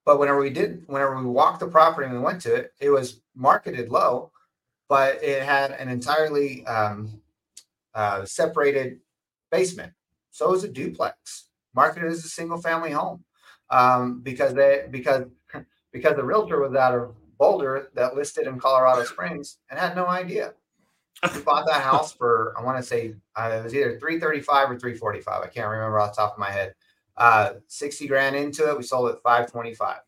but 0.05 0.19
whenever 0.19 0.41
we 0.41 0.51
did, 0.51 0.85
whenever 0.87 1.17
we 1.17 1.27
walked 1.27 1.61
the 1.61 1.69
property 1.69 2.07
and 2.07 2.17
we 2.17 2.23
went 2.23 2.41
to 2.43 2.55
it, 2.55 2.73
it 2.81 2.91
was 2.91 3.21
marketed 3.35 3.91
low, 3.91 4.33
but 4.89 5.23
it 5.23 5.43
had 5.43 5.73
an 5.73 5.89
entirely 5.89 6.65
um, 6.67 7.21
uh, 7.95 8.25
separated 8.25 9.01
basement. 9.51 9.93
So 10.31 10.49
it 10.49 10.53
was 10.53 10.65
a 10.65 10.69
duplex, 10.69 11.49
marketed 11.75 12.11
as 12.11 12.25
a 12.25 12.29
single 12.29 12.61
family 12.61 12.91
home, 12.91 13.25
um, 13.71 14.21
because 14.23 14.55
they 14.55 14.87
because 14.91 15.25
because 15.93 16.17
the 16.17 16.25
realtor 16.25 16.61
was 16.61 16.75
out 16.75 16.95
of 16.95 17.15
Boulder 17.39 17.91
that 17.95 18.15
listed 18.17 18.47
in 18.47 18.59
Colorado 18.59 19.05
Springs 19.05 19.59
and 19.71 19.79
had 19.79 19.95
no 19.97 20.07
idea. 20.07 20.55
We 21.35 21.41
bought 21.43 21.67
that 21.67 21.81
house 21.83 22.13
for 22.13 22.55
I 22.59 22.63
want 22.63 22.77
to 22.77 22.83
say 22.83 23.15
uh, 23.37 23.57
it 23.61 23.65
was 23.65 23.75
either 23.75 23.99
three 23.99 24.21
thirty 24.21 24.41
five 24.41 24.71
or 24.71 24.79
three 24.79 24.95
forty 24.95 25.21
five. 25.21 25.43
I 25.43 25.47
can't 25.49 25.69
remember 25.69 25.99
off 25.99 26.15
the 26.15 26.21
top 26.23 26.35
of 26.35 26.39
my 26.39 26.51
head. 26.51 26.75
Uh, 27.17 27.55
sixty 27.69 28.07
grand 28.07 28.37
into 28.37 28.69
it, 28.71 28.77
we 28.77 28.83
sold 28.83 29.11
it 29.11 29.19
five 29.23 29.51
twenty 29.51 29.75
five. 29.75 30.01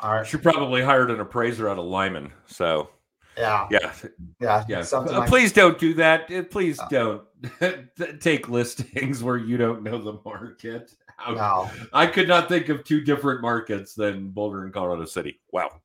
All 0.00 0.12
right. 0.12 0.26
She 0.26 0.36
probably 0.36 0.82
hired 0.82 1.10
an 1.10 1.20
appraiser 1.20 1.68
out 1.68 1.78
of 1.78 1.86
Limon. 1.86 2.32
So 2.46 2.90
Yeah. 3.36 3.66
yeah, 3.70 3.92
Yeah. 4.40 4.64
yeah. 4.68 4.84
Uh, 4.92 5.02
like 5.02 5.28
please 5.28 5.52
don't 5.52 5.78
do 5.78 5.94
that. 5.94 6.30
Uh, 6.30 6.42
Please 6.42 6.78
No. 6.90 7.22
don't 7.60 8.20
take 8.20 8.48
listings 8.48 9.22
where 9.22 9.36
you 9.38 9.56
don't 9.56 9.82
know 9.82 9.98
the 9.98 10.18
market. 10.24 10.94
How- 11.16 11.32
no. 11.34 11.70
I 11.92 12.06
could 12.06 12.28
not 12.28 12.48
think 12.48 12.68
of 12.68 12.84
two 12.84 13.00
different 13.00 13.40
markets 13.40 13.94
than 13.94 14.28
Boulder 14.28 14.64
and 14.64 14.72
Colorado 14.72 15.04
City. 15.06 15.40
Wow. 15.52 15.80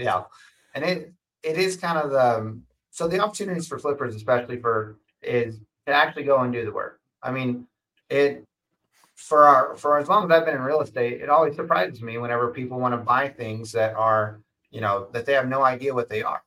Yeah. 0.00 0.24
And 0.74 0.84
it 0.84 1.12
it 1.42 1.58
is 1.58 1.76
kind 1.76 1.98
of 1.98 2.10
the 2.10 2.60
so 2.90 3.08
the 3.08 3.20
opportunities 3.20 3.68
for 3.68 3.78
flippers, 3.78 4.14
especially 4.14 4.60
for 4.60 4.98
is 5.22 5.58
to 5.86 5.92
actually 5.92 6.24
go 6.24 6.40
and 6.40 6.52
do 6.52 6.64
the 6.64 6.72
work. 6.72 7.00
I 7.22 7.30
mean, 7.30 7.66
it 8.08 8.44
for 9.16 9.44
our 9.44 9.76
for 9.76 9.98
as 9.98 10.08
long 10.08 10.24
as 10.24 10.30
I've 10.30 10.46
been 10.46 10.56
in 10.56 10.62
real 10.62 10.80
estate, 10.80 11.20
it 11.20 11.28
always 11.28 11.54
surprises 11.56 12.02
me 12.02 12.18
whenever 12.18 12.50
people 12.52 12.80
want 12.80 12.94
to 12.94 12.98
buy 12.98 13.28
things 13.28 13.72
that 13.72 13.94
are, 13.94 14.40
you 14.70 14.80
know, 14.80 15.08
that 15.12 15.26
they 15.26 15.34
have 15.34 15.48
no 15.48 15.62
idea 15.62 15.94
what 15.94 16.08
they 16.08 16.22
are. 16.22 16.42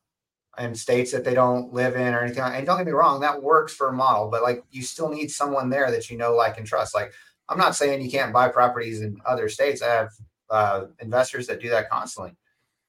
And 0.55 0.77
states 0.77 1.11
that 1.13 1.23
they 1.23 1.33
don't 1.33 1.73
live 1.73 1.95
in 1.95 2.13
or 2.13 2.19
anything. 2.19 2.43
And 2.43 2.63
don't 2.65 2.77
get 2.77 2.85
me 2.85 2.91
wrong, 2.91 3.21
that 3.21 3.41
works 3.41 3.73
for 3.73 3.87
a 3.87 3.93
model, 3.93 4.29
but 4.29 4.43
like 4.43 4.63
you 4.69 4.83
still 4.83 5.09
need 5.09 5.31
someone 5.31 5.69
there 5.71 5.89
that 5.89 6.11
you 6.11 6.17
know, 6.17 6.35
like, 6.35 6.59
and 6.59 6.67
trust. 6.67 6.93
Like, 6.93 7.11
I'm 7.49 7.57
not 7.57 7.75
saying 7.75 8.01
you 8.01 8.11
can't 8.11 8.31
buy 8.31 8.49
properties 8.49 9.01
in 9.01 9.19
other 9.25 9.49
states. 9.49 9.81
I 9.81 9.89
have 9.89 10.09
uh, 10.51 10.85
investors 10.99 11.47
that 11.47 11.59
do 11.59 11.69
that 11.69 11.89
constantly, 11.89 12.35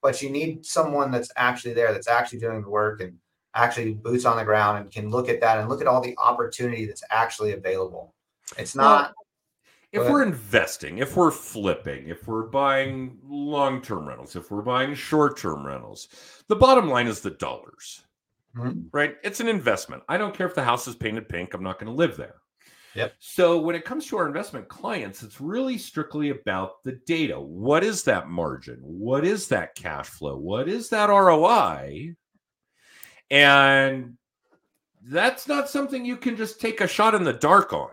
but 0.04 0.20
you 0.20 0.28
need 0.28 0.66
someone 0.66 1.10
that's 1.10 1.32
actually 1.36 1.72
there, 1.72 1.90
that's 1.90 2.08
actually 2.08 2.38
doing 2.38 2.60
the 2.60 2.68
work 2.68 3.00
and 3.00 3.16
actually 3.54 3.94
boots 3.94 4.26
on 4.26 4.36
the 4.36 4.44
ground 4.44 4.78
and 4.78 4.90
can 4.90 5.08
look 5.08 5.30
at 5.30 5.40
that 5.40 5.58
and 5.58 5.66
look 5.66 5.80
at 5.80 5.86
all 5.86 6.02
the 6.02 6.14
opportunity 6.18 6.84
that's 6.84 7.02
actually 7.10 7.52
available. 7.52 8.14
It's 8.58 8.76
Well, 8.76 8.86
not. 8.86 9.14
if 9.92 10.02
we're 10.02 10.22
investing, 10.22 10.98
if 10.98 11.16
we're 11.16 11.30
flipping, 11.30 12.10
if 12.10 12.28
we're 12.28 12.42
buying 12.42 13.18
long 13.24 13.80
term 13.80 14.06
rentals, 14.06 14.36
if 14.36 14.50
we're 14.50 14.60
buying 14.60 14.94
short 14.94 15.38
term 15.38 15.64
rentals, 15.64 16.08
the 16.48 16.56
bottom 16.56 16.90
line 16.90 17.06
is 17.06 17.20
the 17.20 17.30
dollars, 17.30 18.04
Mhm. 18.54 18.88
right? 18.92 19.16
It's 19.24 19.40
an 19.40 19.48
investment. 19.48 20.02
I 20.06 20.18
don't 20.18 20.34
care 20.34 20.46
if 20.46 20.54
the 20.54 20.64
house 20.64 20.86
is 20.86 20.96
painted 20.96 21.30
pink, 21.30 21.54
I'm 21.54 21.62
not 21.62 21.78
going 21.78 21.90
to 21.90 21.96
live 21.96 22.18
there. 22.18 22.42
Yep. 22.94 23.14
So 23.18 23.58
when 23.58 23.74
it 23.74 23.84
comes 23.84 24.06
to 24.06 24.16
our 24.18 24.26
investment 24.26 24.68
clients, 24.68 25.22
it's 25.22 25.40
really 25.40 25.78
strictly 25.78 26.30
about 26.30 26.82
the 26.84 26.92
data. 27.06 27.40
What 27.40 27.82
is 27.82 28.04
that 28.04 28.28
margin? 28.28 28.78
What 28.80 29.24
is 29.24 29.48
that 29.48 29.74
cash 29.74 30.06
flow? 30.06 30.36
What 30.36 30.68
is 30.68 30.88
that 30.90 31.08
ROI? 31.08 32.14
And 33.30 34.16
that's 35.06 35.46
not 35.46 35.68
something 35.68 36.04
you 36.04 36.16
can 36.16 36.36
just 36.36 36.60
take 36.60 36.80
a 36.80 36.88
shot 36.88 37.14
in 37.14 37.24
the 37.24 37.32
dark 37.32 37.72
on 37.72 37.90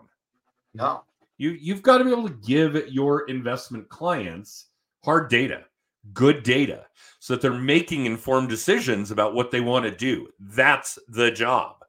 no. 0.74 1.04
you 1.38 1.52
you've 1.52 1.82
got 1.82 1.98
to 1.98 2.06
be 2.06 2.12
able 2.12 2.28
to 2.28 2.36
give 2.46 2.88
your 2.90 3.28
investment 3.28 3.88
clients 3.90 4.68
hard 5.04 5.30
data 5.30 5.64
good 6.14 6.42
data 6.44 6.86
so 7.20 7.34
that 7.34 7.42
they're 7.42 7.54
making 7.54 8.06
informed 8.06 8.50
decisions 8.50 9.12
about 9.12 9.34
what 9.34 9.52
they 9.52 9.60
want 9.60 9.84
to 9.84 9.92
do 9.92 10.28
that's 10.52 10.98
the 11.10 11.30
job 11.30 11.81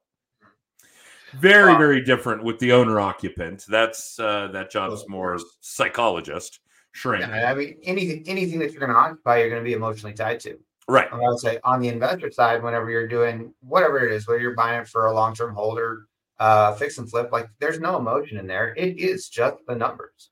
very 1.39 1.75
very 1.75 2.01
different 2.01 2.43
with 2.43 2.59
the 2.59 2.71
owner 2.71 2.99
occupant 2.99 3.65
that's 3.69 4.19
uh 4.19 4.47
that 4.51 4.69
job's 4.71 5.07
more 5.07 5.37
psychologist 5.61 6.59
shrink 6.93 7.25
Yeah, 7.27 7.51
I 7.51 7.55
mean, 7.55 7.77
anything 7.83 8.23
anything 8.27 8.59
that 8.59 8.71
you're 8.71 8.79
going 8.79 8.93
to 8.93 8.97
occupy, 8.97 9.39
you're 9.39 9.49
going 9.49 9.63
to 9.63 9.67
be 9.67 9.73
emotionally 9.73 10.13
tied 10.13 10.39
to. 10.41 10.57
right 10.87 11.11
I 11.11 11.17
would 11.17 11.39
say 11.39 11.59
on 11.63 11.81
the 11.81 11.89
investor 11.89 12.31
side, 12.31 12.63
whenever 12.63 12.89
you're 12.89 13.07
doing 13.07 13.53
whatever 13.61 14.05
it 14.05 14.11
is, 14.13 14.27
whether 14.27 14.39
you're 14.39 14.55
buying 14.55 14.81
it 14.81 14.87
for 14.87 15.07
a 15.07 15.13
long 15.13 15.35
term 15.35 15.53
holder, 15.53 16.07
uh, 16.39 16.73
fix 16.73 16.97
and 16.97 17.09
flip, 17.09 17.31
like 17.31 17.49
there's 17.59 17.79
no 17.79 17.97
emotion 17.97 18.37
in 18.37 18.47
there. 18.47 18.73
It 18.77 18.97
is 18.97 19.27
just 19.27 19.57
the 19.67 19.75
numbers. 19.75 20.29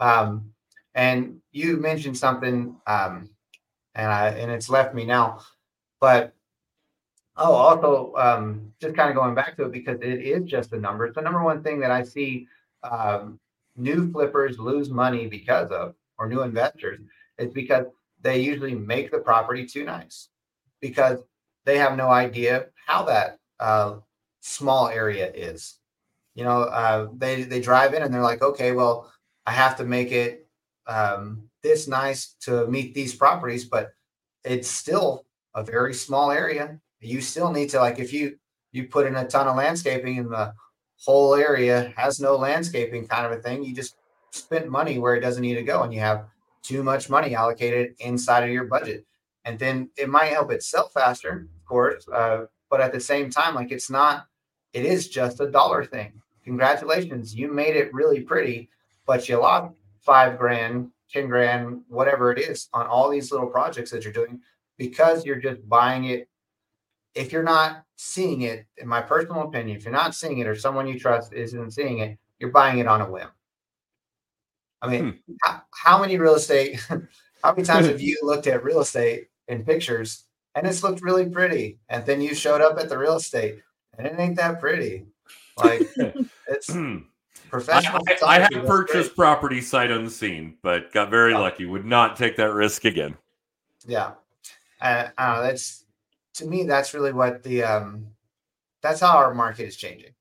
Um, 0.00 0.50
and 0.94 1.40
you 1.52 1.76
mentioned 1.76 2.16
something, 2.16 2.76
um, 2.86 3.30
and 3.94 4.10
I 4.10 4.30
and 4.30 4.50
it's 4.50 4.70
left 4.70 4.94
me 4.94 5.04
now, 5.04 5.40
but 6.00 6.34
oh, 7.38 7.52
also 7.52 8.12
um, 8.16 8.72
just 8.80 8.94
kind 8.94 9.08
of 9.08 9.16
going 9.16 9.34
back 9.34 9.56
to 9.56 9.64
it 9.64 9.72
because 9.72 10.00
it 10.00 10.20
is 10.20 10.44
just 10.44 10.70
the 10.70 10.78
numbers. 10.78 11.14
The 11.14 11.22
number 11.22 11.42
one 11.42 11.62
thing 11.62 11.80
that 11.80 11.90
I 11.90 12.02
see 12.02 12.46
um, 12.82 13.38
new 13.76 14.10
flippers 14.10 14.58
lose 14.58 14.90
money 14.90 15.26
because 15.26 15.70
of, 15.70 15.94
or 16.18 16.28
new 16.28 16.42
investors, 16.42 17.00
is 17.38 17.52
because 17.52 17.86
they 18.20 18.40
usually 18.40 18.74
make 18.74 19.10
the 19.10 19.18
property 19.18 19.64
too 19.64 19.84
nice 19.84 20.28
because 20.80 21.20
they 21.64 21.78
have 21.78 21.96
no 21.96 22.08
idea 22.08 22.66
how 22.86 23.04
that 23.04 23.38
uh, 23.60 23.96
small 24.40 24.88
area 24.88 25.30
is. 25.32 25.78
You 26.34 26.44
know, 26.44 26.62
uh, 26.62 27.08
they 27.16 27.42
they 27.42 27.60
drive 27.60 27.94
in 27.94 28.02
and 28.02 28.12
they're 28.12 28.20
like, 28.22 28.42
okay, 28.42 28.72
well, 28.72 29.12
I 29.46 29.52
have 29.52 29.76
to 29.78 29.84
make 29.84 30.12
it 30.12 30.46
um, 30.86 31.48
this 31.62 31.88
nice 31.88 32.34
to 32.40 32.66
meet 32.66 32.94
these 32.94 33.14
properties, 33.14 33.64
but 33.64 33.92
it's 34.44 34.68
still 34.68 35.24
a 35.54 35.62
very 35.64 35.94
small 35.94 36.30
area. 36.30 36.80
You 37.00 37.20
still 37.20 37.52
need 37.52 37.70
to 37.70 37.80
like 37.80 37.98
if 37.98 38.12
you 38.12 38.38
you 38.72 38.88
put 38.88 39.06
in 39.06 39.16
a 39.16 39.26
ton 39.26 39.48
of 39.48 39.56
landscaping 39.56 40.18
and 40.18 40.30
the 40.30 40.52
whole 40.96 41.34
area 41.34 41.92
has 41.96 42.20
no 42.20 42.36
landscaping 42.36 43.06
kind 43.06 43.26
of 43.26 43.32
a 43.32 43.40
thing, 43.40 43.62
you 43.62 43.74
just 43.74 43.96
spent 44.30 44.68
money 44.68 44.98
where 44.98 45.14
it 45.14 45.20
doesn't 45.20 45.42
need 45.42 45.54
to 45.54 45.62
go, 45.62 45.82
and 45.82 45.94
you 45.94 46.00
have 46.00 46.26
too 46.62 46.82
much 46.82 47.08
money 47.08 47.34
allocated 47.34 47.94
inside 48.00 48.44
of 48.44 48.50
your 48.50 48.64
budget. 48.64 49.04
And 49.44 49.58
then 49.58 49.90
it 49.96 50.08
might 50.08 50.32
help 50.32 50.52
it 50.52 50.62
sell 50.62 50.88
faster, 50.88 51.48
of 51.56 51.64
course, 51.64 52.06
uh, 52.08 52.44
but 52.70 52.80
at 52.80 52.92
the 52.92 53.00
same 53.00 53.30
time, 53.30 53.54
like 53.54 53.72
it's 53.72 53.88
not, 53.88 54.26
it 54.74 54.84
is 54.84 55.08
just 55.08 55.40
a 55.40 55.50
dollar 55.50 55.84
thing. 55.84 56.20
Congratulations, 56.44 57.34
you 57.34 57.50
made 57.50 57.76
it 57.76 57.94
really 57.94 58.20
pretty, 58.20 58.68
but 59.06 59.28
you 59.28 59.38
lost 59.38 59.74
five 60.00 60.38
grand, 60.38 60.90
10 61.10 61.28
grand, 61.28 61.82
whatever 61.88 62.32
it 62.32 62.38
is 62.38 62.68
on 62.74 62.86
all 62.86 63.08
these 63.08 63.32
little 63.32 63.46
projects 63.46 63.90
that 63.90 64.04
you're 64.04 64.12
doing 64.12 64.40
because 64.76 65.24
you're 65.24 65.40
just 65.40 65.66
buying 65.68 66.04
it. 66.04 66.28
If 67.18 67.32
you're 67.32 67.42
not 67.42 67.84
seeing 67.96 68.42
it, 68.42 68.66
in 68.76 68.86
my 68.88 69.00
personal 69.00 69.42
opinion, 69.42 69.76
if 69.76 69.84
you're 69.84 69.92
not 69.92 70.14
seeing 70.14 70.38
it 70.38 70.46
or 70.46 70.54
someone 70.54 70.86
you 70.86 70.98
trust 70.98 71.32
isn't 71.32 71.72
seeing 71.72 71.98
it, 71.98 72.18
you're 72.38 72.50
buying 72.52 72.78
it 72.78 72.86
on 72.86 73.00
a 73.00 73.10
whim. 73.10 73.28
I 74.80 74.88
mean, 74.88 75.18
how, 75.42 75.62
how 75.72 76.00
many 76.00 76.16
real 76.18 76.36
estate, 76.36 76.78
how 77.42 77.52
many 77.52 77.64
times 77.64 77.86
have 77.86 78.00
you 78.00 78.16
looked 78.22 78.46
at 78.46 78.62
real 78.62 78.80
estate 78.80 79.28
in 79.48 79.64
pictures 79.64 80.24
and 80.54 80.66
it's 80.66 80.82
looked 80.84 81.02
really 81.02 81.28
pretty? 81.28 81.78
And 81.88 82.06
then 82.06 82.20
you 82.20 82.34
showed 82.34 82.60
up 82.60 82.78
at 82.78 82.88
the 82.88 82.96
real 82.96 83.16
estate 83.16 83.60
and 83.96 84.06
it 84.06 84.14
ain't 84.18 84.36
that 84.36 84.60
pretty. 84.60 85.06
Like 85.56 85.82
it's 86.48 86.70
I, 86.70 87.02
professional. 87.50 88.02
I- 88.06 88.12
I 88.12 88.14
photography 88.14 88.54
have 88.54 88.66
purchased 88.66 89.16
property 89.16 89.60
sight 89.60 89.90
unseen 89.90 90.56
but 90.62 90.92
got 90.92 91.10
very 91.10 91.34
Oh. 91.34 91.40
lucky 91.40 91.66
would 91.66 91.84
not 91.84 92.14
take 92.16 92.36
that 92.36 92.52
risk 92.52 92.84
again 92.84 93.16
Yeah. 93.86 94.12
Uh, 94.80 95.08
I 95.18 95.26
don't 95.26 95.36
know. 95.38 95.42
That's 95.42 95.84
to 96.38 96.46
me, 96.46 96.64
that's 96.64 96.94
really 96.94 97.12
what 97.12 97.42
the, 97.42 97.62
um, 97.62 98.06
that's 98.82 99.00
how 99.00 99.16
our 99.16 99.34
market 99.34 99.66
is 99.66 99.76
changing. 99.76 100.12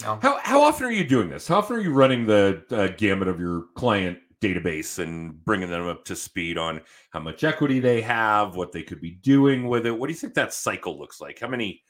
You 0.00 0.06
know? 0.06 0.18
How 0.20 0.38
how 0.42 0.62
often 0.62 0.86
are 0.86 0.90
you 0.92 1.06
doing 1.06 1.30
this? 1.30 1.48
How 1.48 1.58
often 1.58 1.76
are 1.76 1.80
you 1.80 1.92
running 1.92 2.26
the 2.26 2.64
uh, 2.70 2.88
gamut 2.98 3.28
of 3.28 3.40
your 3.40 3.64
client 3.76 4.18
database 4.42 4.98
and 4.98 5.42
bringing 5.44 5.70
them 5.70 5.86
up 5.88 6.04
to 6.04 6.14
speed 6.14 6.58
on 6.58 6.82
how 7.10 7.20
much 7.20 7.44
equity 7.44 7.80
they 7.80 8.02
have, 8.02 8.56
what 8.56 8.72
they 8.72 8.82
could 8.82 9.00
be 9.00 9.12
doing 9.12 9.68
with 9.68 9.86
it? 9.86 9.98
What 9.98 10.08
do 10.08 10.12
you 10.12 10.18
think 10.18 10.34
that 10.34 10.52
cycle 10.52 10.98
looks 10.98 11.20
like? 11.20 11.38
How 11.40 11.48
many 11.48 11.82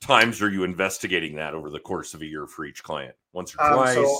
times 0.00 0.42
are 0.42 0.50
you 0.50 0.64
investigating 0.64 1.36
that 1.36 1.54
over 1.54 1.70
the 1.70 1.80
course 1.80 2.12
of 2.12 2.20
a 2.20 2.26
year 2.26 2.46
for 2.46 2.66
each 2.66 2.82
client? 2.82 3.14
Once 3.32 3.54
or 3.54 3.62
Um, 3.62 3.74
twice? 3.74 3.94
so 3.94 4.16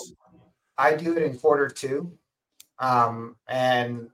I 0.79 0.95
do 0.95 1.17
it 1.17 1.23
in 1.23 1.39
quarter 1.39 1.69
two, 1.69 2.17
um, 2.79 3.37
and 3.47 4.09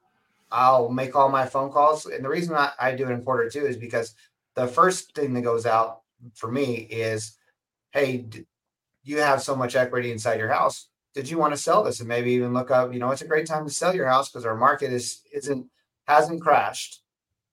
I'll 0.50 0.88
make 0.88 1.14
all 1.14 1.28
my 1.28 1.46
phone 1.46 1.70
calls. 1.70 2.06
And 2.06 2.24
the 2.24 2.28
reason 2.28 2.54
I, 2.56 2.72
I 2.80 2.94
do 2.94 3.08
it 3.08 3.12
in 3.12 3.22
quarter 3.22 3.48
two 3.48 3.64
is 3.64 3.76
because 3.76 4.14
the 4.54 4.66
first 4.66 5.14
thing 5.14 5.34
that 5.34 5.42
goes 5.42 5.66
out 5.66 6.02
for 6.34 6.50
me 6.50 6.74
is, 6.74 7.36
hey, 7.92 8.26
you 9.02 9.18
have 9.18 9.42
so 9.42 9.54
much 9.54 9.76
equity 9.76 10.10
inside 10.10 10.38
your 10.38 10.48
house. 10.48 10.88
Did 11.14 11.28
you 11.28 11.38
want 11.38 11.52
to 11.52 11.56
sell 11.56 11.84
this? 11.84 12.00
And 12.00 12.08
maybe 12.08 12.32
even 12.32 12.52
look 12.52 12.70
up. 12.70 12.92
You 12.92 12.98
know, 12.98 13.10
it's 13.10 13.22
a 13.22 13.26
great 13.26 13.46
time 13.46 13.64
to 13.66 13.72
sell 13.72 13.94
your 13.94 14.08
house 14.08 14.30
because 14.30 14.44
our 14.44 14.56
market 14.56 14.92
is 14.92 15.22
isn't 15.32 15.66
hasn't 16.06 16.40
crashed, 16.40 17.02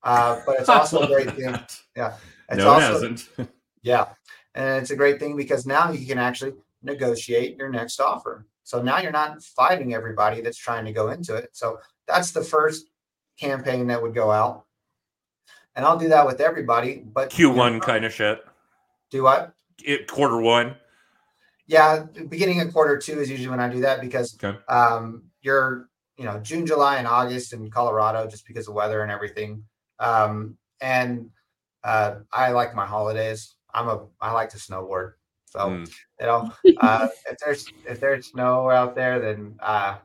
uh, 0.03 0.39
but 0.45 0.59
it's 0.59 0.69
also 0.69 1.01
a 1.01 1.07
great 1.07 1.35
thing. 1.35 1.51
that. 1.95 2.19
It's 2.49 2.57
no, 2.57 2.63
it 2.63 2.67
also, 2.67 2.93
hasn't. 2.93 3.29
yeah. 3.83 4.07
And 4.55 4.81
it's 4.81 4.91
a 4.91 4.95
great 4.95 5.19
thing 5.19 5.37
because 5.37 5.65
now 5.65 5.91
you 5.91 6.05
can 6.05 6.17
actually 6.17 6.53
negotiate 6.83 7.57
your 7.57 7.69
next 7.69 7.99
offer. 7.99 8.45
So 8.63 8.81
now 8.81 8.99
you're 8.99 9.11
not 9.11 9.41
fighting 9.43 9.93
everybody 9.93 10.41
that's 10.41 10.57
trying 10.57 10.85
to 10.85 10.91
go 10.91 11.09
into 11.09 11.35
it. 11.35 11.49
So 11.53 11.79
that's 12.07 12.31
the 12.31 12.43
first 12.43 12.87
campaign 13.39 13.87
that 13.87 14.01
would 14.01 14.13
go 14.13 14.31
out. 14.31 14.65
And 15.75 15.85
I'll 15.85 15.97
do 15.97 16.09
that 16.09 16.25
with 16.25 16.41
everybody. 16.41 17.03
But 17.05 17.37
you 17.37 17.53
know, 17.53 17.61
Q1 17.61 17.81
kind 17.81 18.05
of 18.05 18.13
shit. 18.13 18.43
do 19.09 19.23
what? 19.23 19.53
It, 19.83 20.07
quarter 20.07 20.39
one. 20.41 20.75
Yeah, 21.67 22.03
beginning 22.27 22.59
of 22.61 22.73
quarter 22.73 22.97
two 22.97 23.19
is 23.19 23.29
usually 23.29 23.49
when 23.49 23.59
I 23.61 23.69
do 23.69 23.81
that 23.81 24.01
because 24.01 24.37
Okay. 24.43 24.57
um, 24.67 25.23
you're, 25.41 25.89
you 26.17 26.25
know, 26.25 26.39
June, 26.39 26.65
July, 26.65 26.97
and 26.97 27.07
August 27.07 27.53
in 27.53 27.69
Colorado 27.71 28.27
just 28.27 28.45
because 28.45 28.67
of 28.67 28.73
weather 28.73 29.01
and 29.03 29.11
everything. 29.11 29.63
Um, 29.99 30.57
and 30.81 31.29
uh, 31.83 32.15
I 32.33 32.51
like 32.51 32.75
my 32.75 32.85
holidays. 32.85 33.55
I'm 33.73 33.87
a 33.87 34.05
I 34.19 34.33
like 34.33 34.49
to 34.49 34.57
snowboard. 34.57 35.13
So 35.45 35.59
Mm. 35.59 35.91
you 36.19 36.25
know, 36.25 36.51
uh, 36.81 37.07
if 37.29 37.37
there's 37.39 37.71
if 37.87 37.99
there's 37.99 38.27
snow 38.27 38.69
out 38.69 38.95
there, 38.95 39.19
then 39.19 39.55
uh, 39.61 39.97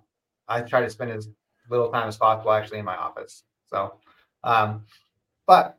I 0.48 0.60
try 0.60 0.80
to 0.82 0.90
spend 0.90 1.10
as 1.10 1.28
little 1.68 1.90
time 1.90 2.06
as 2.08 2.16
possible 2.16 2.52
actually 2.52 2.78
in 2.78 2.84
my 2.84 2.96
office. 2.96 3.42
So, 3.66 3.98
um, 4.44 4.84
but 5.46 5.78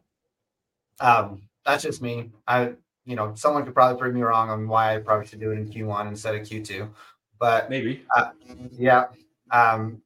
um, 1.00 1.44
that's 1.66 1.84
just 1.84 2.02
me. 2.02 2.32
I 2.48 2.74
you 3.06 3.16
know 3.16 3.34
someone 3.36 3.64
could 3.66 3.74
probably 3.74 4.00
prove 4.00 4.14
me 4.16 4.22
wrong 4.22 4.50
on 4.50 4.68
why 4.68 4.96
I 4.96 5.00
probably 5.00 5.28
should 5.28 5.40
do 5.40 5.52
it 5.52 5.58
in 5.60 5.70
Q1 5.70 6.08
instead 6.08 6.36
of 6.36 6.42
Q2. 6.42 6.90
But 7.40 7.70
Maybe. 7.70 8.04
yeah. 8.72 9.06
Um, 9.52 10.02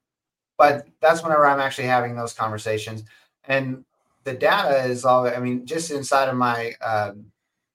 but 0.58 0.88
that's 1.00 1.24
whenever 1.24 1.46
I'm 1.46 1.60
actually 1.60 1.88
having 1.88 2.16
those 2.16 2.34
conversations. 2.34 3.04
And 3.46 3.84
the 4.26 4.34
data 4.34 4.84
is 4.86 5.06
all, 5.06 5.28
I 5.28 5.40
mean, 5.40 5.66
just 5.66 5.90
inside 5.90 6.30
of 6.30 6.36
my, 6.36 6.74
um, 6.86 7.32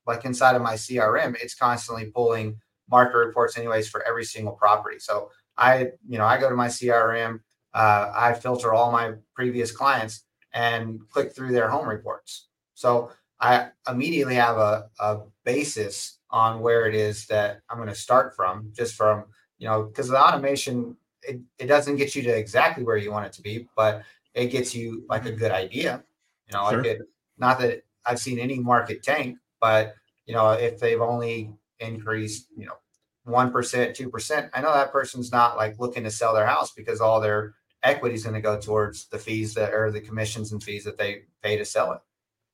like 0.07 0.25
inside 0.25 0.55
of 0.55 0.63
my 0.63 0.75
CRM, 0.75 1.35
it's 1.43 1.55
constantly 1.55 2.07
pulling 2.07 2.61
market 2.89 3.17
reports 3.19 3.59
anyways 3.59 3.89
for 3.89 4.07
every 4.07 4.25
single 4.25 4.53
property. 4.53 5.01
So 5.01 5.31
I, 5.59 5.91
you 6.09 6.19
know, 6.19 6.25
I 6.25 6.39
go 6.39 6.49
to 6.49 6.55
my 6.55 6.69
CRM, 6.69 7.41
uh, 7.75 8.13
I 8.15 8.35
filter 8.35 8.73
all 8.73 8.93
my 8.93 9.15
previous 9.35 9.73
clients 9.73 10.23
and 10.53 11.01
click 11.11 11.35
through 11.35 11.53
their 11.53 11.69
home 11.69 11.89
reports. 11.89 12.49
So 12.75 13.11
I 13.41 13.69
immediately 13.89 14.35
have 14.37 14.57
a, 14.57 14.89
a 15.01 15.21
basis 15.45 16.19
on 16.31 16.61
where 16.61 16.87
it 16.87 16.95
is 16.95 17.27
that 17.27 17.61
I'm 17.71 17.77
going 17.77 17.89
to 17.89 17.95
start 17.95 18.35
from, 18.35 18.73
just 18.75 18.95
from 18.95 19.25
you 19.59 19.67
know, 19.69 19.85
because 19.85 20.09
the 20.09 20.21
automation 20.23 20.97
it, 21.23 21.41
it 21.59 21.67
doesn't 21.67 21.97
get 21.97 22.15
you 22.15 22.23
to 22.23 22.31
exactly 22.37 22.85
where 22.85 22.97
you 22.97 23.11
want 23.11 23.27
it 23.27 23.33
to 23.35 23.43
be, 23.43 23.69
but 23.77 24.03
it 24.35 24.47
gets 24.49 24.75
you 24.75 25.05
like 25.09 25.27
a 25.27 25.33
good 25.33 25.51
idea. 25.51 26.03
You 26.47 26.53
know, 26.57 26.69
Sure. 26.71 26.79
like 26.79 26.87
it, 26.87 27.03
not 27.39 27.59
that 27.61 27.83
I've 28.05 28.21
seen 28.21 28.39
any 28.39 28.59
market 28.59 29.03
tank, 29.03 29.39
but 29.61 29.95
you 30.27 30.35
know, 30.35 30.53
if 30.53 30.79
they've 30.79 31.01
only 31.01 31.53
increased, 31.81 32.49
you 32.57 32.67
know, 32.67 32.77
one 33.25 33.51
percent, 33.51 33.97
two 33.97 34.09
percent, 34.09 34.51
I 34.55 34.61
know 34.61 34.73
that 34.73 34.93
person's 34.93 35.33
not 35.33 35.57
like 35.57 35.79
looking 35.81 36.05
to 36.05 36.11
sell 36.11 36.33
their 36.35 36.47
house 36.47 36.73
because 36.73 37.01
all 37.01 37.21
their 37.21 37.55
equity 37.87 38.15
is 38.15 38.25
going 38.25 38.35
to 38.35 38.41
go 38.41 38.59
towards 38.59 39.07
the 39.07 39.19
fees 39.19 39.55
that 39.55 39.73
or 39.73 39.91
the 39.91 40.01
commissions 40.01 40.53
and 40.53 40.63
fees 40.63 40.85
that 40.85 40.99
they 40.99 41.23
pay 41.43 41.57
to 41.57 41.65
sell 41.65 41.93
it. 41.93 42.01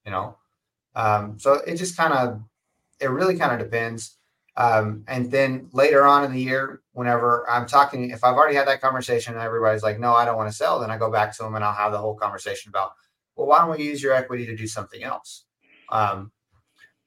You 0.04 0.12
know, 0.12 0.36
um, 0.94 1.38
so 1.38 1.54
it 1.54 1.76
just 1.76 1.96
kind 1.96 2.12
of 2.12 2.42
it 3.00 3.10
really 3.10 3.36
kind 3.36 3.52
of 3.52 3.58
depends. 3.58 4.16
Um, 4.56 5.04
and 5.08 5.30
then 5.30 5.70
later 5.72 6.04
on 6.04 6.24
in 6.24 6.32
the 6.32 6.40
year, 6.40 6.82
whenever 6.92 7.48
I'm 7.48 7.66
talking, 7.66 8.10
if 8.10 8.22
I've 8.22 8.34
already 8.34 8.54
had 8.54 8.68
that 8.68 8.82
conversation 8.82 9.32
and 9.32 9.42
everybody's 9.42 9.82
like, 9.82 9.98
no, 9.98 10.12
I 10.12 10.26
don't 10.26 10.36
want 10.36 10.50
to 10.50 10.56
sell, 10.56 10.78
then 10.78 10.90
I 10.90 10.98
go 10.98 11.10
back 11.10 11.34
to 11.36 11.42
them 11.42 11.54
and 11.54 11.64
I'll 11.64 11.72
have 11.72 11.92
the 11.92 11.98
whole 11.98 12.14
conversation 12.14 12.68
about, 12.68 12.92
well, 13.34 13.46
why 13.46 13.58
don't 13.60 13.70
we 13.70 13.82
use 13.82 14.02
your 14.02 14.12
equity 14.12 14.44
to 14.46 14.54
do 14.54 14.66
something 14.66 15.02
else? 15.02 15.44
Um, 15.90 16.32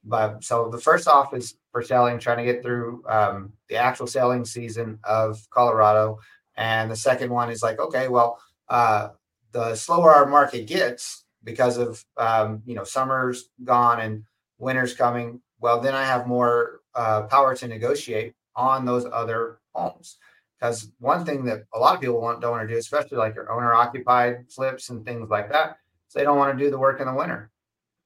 but 0.03 0.43
so 0.43 0.69
the 0.69 0.79
first 0.79 1.07
off 1.07 1.33
is 1.33 1.55
for 1.71 1.83
selling, 1.83 2.19
trying 2.19 2.37
to 2.37 2.51
get 2.51 2.63
through 2.63 3.03
um, 3.07 3.53
the 3.69 3.75
actual 3.75 4.07
selling 4.07 4.45
season 4.45 4.99
of 5.03 5.47
Colorado. 5.49 6.19
And 6.57 6.89
the 6.89 6.95
second 6.95 7.31
one 7.31 7.49
is 7.49 7.61
like, 7.61 7.79
okay, 7.79 8.07
well, 8.07 8.39
uh, 8.69 9.09
the 9.51 9.75
slower 9.75 10.13
our 10.13 10.25
market 10.25 10.67
gets 10.67 11.25
because 11.43 11.77
of, 11.77 12.03
um, 12.17 12.61
you 12.65 12.75
know, 12.75 12.83
summer's 12.83 13.49
gone 13.63 13.99
and 13.99 14.23
winter's 14.57 14.93
coming, 14.93 15.41
well, 15.59 15.79
then 15.79 15.93
I 15.93 16.05
have 16.05 16.27
more 16.27 16.81
uh, 16.93 17.23
power 17.23 17.55
to 17.55 17.67
negotiate 17.67 18.33
on 18.55 18.85
those 18.85 19.05
other 19.05 19.59
homes. 19.73 20.17
Because 20.59 20.91
one 20.99 21.25
thing 21.25 21.45
that 21.45 21.63
a 21.73 21.79
lot 21.79 21.95
of 21.95 22.01
people 22.01 22.21
want, 22.21 22.41
don't 22.41 22.51
want 22.51 22.67
to 22.67 22.73
do, 22.73 22.79
especially 22.79 23.17
like 23.17 23.35
your 23.35 23.51
owner 23.51 23.73
occupied 23.73 24.45
flips 24.49 24.89
and 24.89 25.05
things 25.05 25.29
like 25.29 25.51
that, 25.51 25.77
is 26.07 26.13
they 26.13 26.23
don't 26.23 26.37
want 26.37 26.57
to 26.57 26.63
do 26.63 26.71
the 26.71 26.79
work 26.79 27.01
in 27.01 27.07
the 27.07 27.13
winter. 27.13 27.51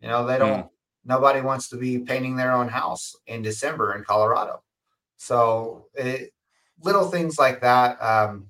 You 0.02 0.08
know, 0.08 0.26
they 0.26 0.40
don't, 0.40 0.66
mm. 0.66 0.70
nobody 1.06 1.42
wants 1.42 1.70
to 1.70 1.78
be 1.78 2.00
painting 2.00 2.36
their 2.36 2.52
own 2.52 2.68
house 2.68 3.16
in 3.28 3.42
December 3.44 3.96
in 3.96 4.04
Colorado. 4.04 4.64
So 5.18 5.86
it, 5.94 6.34
little 6.84 7.06
things 7.06 7.38
like 7.38 7.62
that. 7.62 8.02
Um, 8.02 8.48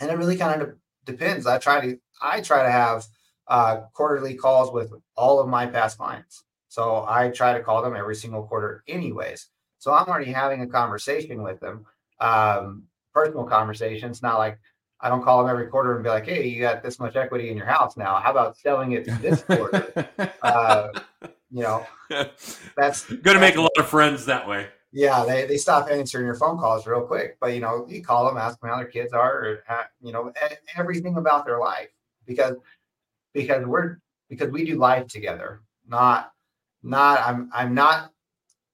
and 0.00 0.10
it 0.10 0.18
really 0.18 0.36
kind 0.36 0.62
of 0.62 0.74
depends. 1.04 1.46
I 1.46 1.58
try 1.58 1.80
to, 1.80 1.98
I 2.22 2.40
try 2.40 2.62
to 2.62 2.70
have 2.70 3.04
uh, 3.48 3.82
quarterly 3.92 4.34
calls 4.34 4.72
with 4.72 4.92
all 5.16 5.40
of 5.40 5.48
my 5.48 5.66
past 5.66 5.98
clients. 5.98 6.44
So 6.68 7.04
I 7.08 7.30
try 7.30 7.52
to 7.52 7.62
call 7.62 7.82
them 7.82 7.96
every 7.96 8.14
single 8.14 8.44
quarter, 8.44 8.84
anyways. 8.86 9.48
So 9.78 9.92
I'm 9.92 10.06
already 10.06 10.30
having 10.30 10.62
a 10.62 10.66
conversation 10.66 11.42
with 11.42 11.58
them, 11.60 11.84
um, 12.20 12.84
personal 13.12 13.44
conversations, 13.44 14.22
not 14.22 14.38
like 14.38 14.58
I 15.00 15.08
don't 15.08 15.24
call 15.24 15.42
them 15.42 15.50
every 15.50 15.66
quarter 15.66 15.94
and 15.94 16.04
be 16.04 16.10
like, 16.10 16.26
"Hey, 16.26 16.46
you 16.46 16.60
got 16.60 16.82
this 16.82 17.00
much 17.00 17.16
equity 17.16 17.48
in 17.48 17.56
your 17.56 17.66
house 17.66 17.96
now. 17.96 18.16
How 18.16 18.30
about 18.30 18.58
selling 18.58 18.92
it 18.92 19.06
this 19.20 19.42
quarter?" 19.42 20.08
uh, 20.42 20.88
you 21.50 21.62
know, 21.62 21.86
that's 22.76 23.06
going 23.06 23.34
to 23.34 23.40
make 23.40 23.56
a 23.56 23.62
lot 23.62 23.72
of 23.78 23.88
friends 23.88 24.26
that 24.26 24.46
way. 24.46 24.68
Yeah, 24.92 25.24
they, 25.24 25.46
they 25.46 25.56
stop 25.56 25.88
answering 25.88 26.26
your 26.26 26.34
phone 26.34 26.58
calls 26.58 26.86
real 26.86 27.02
quick. 27.02 27.38
But 27.40 27.54
you 27.54 27.60
know, 27.60 27.86
you 27.88 28.02
call 28.02 28.26
them, 28.26 28.36
ask 28.36 28.60
them 28.60 28.70
how 28.70 28.76
their 28.76 28.86
kids 28.86 29.12
are, 29.12 29.32
or 29.32 29.64
you 30.00 30.12
know, 30.12 30.32
everything 30.76 31.16
about 31.16 31.46
their 31.46 31.60
life 31.60 31.88
because 32.26 32.56
because 33.32 33.64
we're 33.66 33.98
because 34.28 34.50
we 34.50 34.64
do 34.64 34.76
life 34.76 35.06
together, 35.06 35.62
not 35.86 36.32
not 36.82 37.20
I'm 37.20 37.50
I'm 37.52 37.74
not 37.74 38.10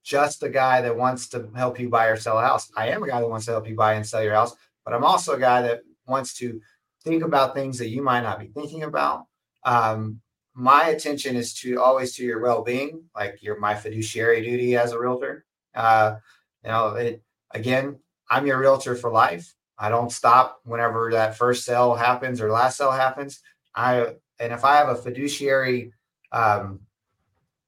just 0.05 0.43
a 0.43 0.49
guy 0.49 0.81
that 0.83 0.97
wants 0.97 1.29
to 1.31 1.51
help 1.57 1.81
you 1.81 1.89
buy 1.89 2.07
or 2.07 2.17
sell 2.17 2.39
a 2.39 2.43
house. 2.43 2.71
I 2.77 2.89
am 2.89 3.03
a 3.03 3.09
guy 3.09 3.21
that 3.21 3.29
wants 3.29 3.47
to 3.47 3.53
help 3.53 3.69
you 3.69 3.75
buy 3.75 3.95
and 3.95 4.07
sell 4.07 4.23
your 4.23 4.35
house, 4.35 4.55
but 4.85 4.95
I'm 4.95 5.05
also 5.05 5.35
a 5.35 5.41
guy 5.41 5.63
that 5.63 5.81
wants 6.07 6.35
to 6.39 6.61
think 7.03 7.25
about 7.25 7.55
things 7.55 7.79
that 7.79 7.89
you 7.89 8.03
might 8.03 8.23
not 8.23 8.39
be 8.39 8.47
thinking 8.47 8.85
about. 8.85 9.27
Um, 9.65 10.21
my 10.55 10.89
attention 10.89 11.37
is 11.37 11.53
to 11.55 11.81
always 11.83 12.15
to 12.17 12.25
your 12.25 12.41
well-being, 12.41 13.03
like 13.15 13.43
your 13.43 13.59
my 13.59 13.75
fiduciary 13.75 14.43
duty 14.43 14.77
as 14.77 14.93
a 14.93 14.99
realtor. 14.99 15.45
Uh, 15.77 16.17
you 16.65 16.71
know, 16.71 16.89
it, 16.95 17.23
again, 17.53 17.99
I'm 18.31 18.47
your 18.47 18.59
realtor 18.59 18.95
for 18.95 19.11
life. 19.11 19.55
I 19.79 19.89
don't 19.89 20.11
stop 20.11 20.61
whenever 20.65 21.11
that 21.13 21.37
first 21.37 21.65
sale 21.65 21.95
happens 21.95 22.41
or 22.41 22.51
last 22.51 22.79
sale 22.79 22.91
happens. 22.91 23.41
I 23.75 24.15
and 24.41 24.53
if 24.53 24.65
I 24.65 24.77
have 24.77 24.89
a 24.89 24.97
fiduciary 24.97 25.93
um, 26.33 26.81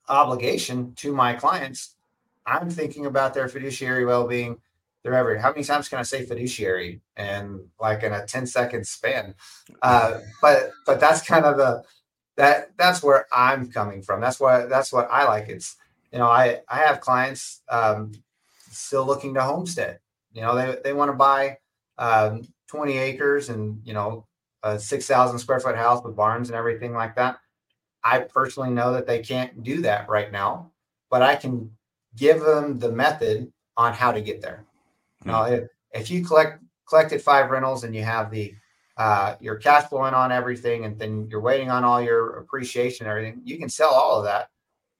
obligation 0.09 0.95
to 0.97 1.15
my 1.15 1.35
clients, 1.35 1.97
I'm 2.47 2.71
thinking 2.71 3.07
about 3.07 3.35
their 3.35 3.49
fiduciary 3.49 4.05
well-being. 4.05 4.59
They're 5.03 5.15
ever 5.15 5.39
how 5.39 5.51
many 5.51 5.65
times 5.65 5.89
can 5.89 5.99
I 5.99 6.03
say 6.03 6.25
fiduciary 6.25 7.01
and 7.17 7.61
like 7.81 8.03
in 8.03 8.13
a 8.13 8.27
10 8.27 8.47
second 8.47 8.87
span? 8.87 9.35
Uh, 9.83 10.21
but 10.43 10.73
but 10.87 10.99
that's 10.99 11.23
kind 11.23 11.45
of 11.45 11.57
the 11.57 11.85
that 12.37 12.71
that's 12.77 13.03
where 13.03 13.27
I'm 13.33 13.71
coming 13.71 14.03
from. 14.03 14.21
That's 14.21 14.41
what 14.41 14.69
that's 14.69 14.93
what 14.93 15.09
I 15.11 15.25
like. 15.25 15.49
It's 15.49 15.77
you 16.13 16.19
know 16.19 16.27
I 16.27 16.61
I 16.69 16.79
have 16.79 17.01
clients 17.01 17.63
um, 17.71 18.13
still 18.71 19.07
looking 19.07 19.35
to 19.35 19.43
homestead. 19.43 19.99
You 20.33 20.43
know 20.43 20.55
they 20.55 20.77
they 20.85 20.93
want 20.93 21.11
to 21.11 21.17
buy 21.17 21.59
um, 21.99 22.43
20 22.69 22.97
acres 22.97 23.49
and 23.49 23.81
you 23.85 23.93
know 23.93 24.27
a 24.63 24.79
6,000 24.79 25.39
square 25.39 25.61
foot 25.61 25.77
house 25.77 26.03
with 26.05 26.17
barns 26.17 26.49
and 26.49 26.57
everything 26.57 26.93
like 26.93 27.15
that. 27.17 27.39
I 28.05 28.21
personally 28.21 28.71
know 28.71 28.93
that 28.93 29.07
they 29.07 29.21
can't 29.21 29.63
do 29.63 29.83
that 29.83 30.09
right 30.09 30.33
now, 30.33 30.73
but 31.11 31.23
I 31.23 31.37
can 31.37 31.71
give 32.17 32.41
them 32.41 32.79
the 32.79 32.91
method 32.91 33.53
on 33.77 33.93
how 33.93 34.13
to 34.13 34.21
get 34.21 34.41
there. 34.41 34.65
Mm-hmm. 35.21 35.31
Now, 35.31 35.45
if, 35.45 35.65
if 35.93 36.11
you 36.11 36.25
collect 36.25 36.63
collected 36.89 37.21
five 37.21 37.51
rentals 37.51 37.85
and 37.85 37.95
you 37.95 38.03
have 38.03 38.31
the 38.31 38.55
uh, 38.97 39.37
your 39.41 39.57
cash 39.57 39.89
flowing 39.89 40.15
on 40.15 40.33
everything, 40.33 40.85
and 40.85 40.99
then 40.99 41.29
you're 41.31 41.41
waiting 41.41 41.71
on 41.71 41.85
all 41.85 42.01
your 42.03 42.39
appreciation 42.39 43.07
and 43.07 43.11
everything, 43.11 43.41
you 43.45 43.57
can 43.59 43.69
sell 43.69 43.91
all 43.91 44.19
of 44.19 44.25
that. 44.25 44.49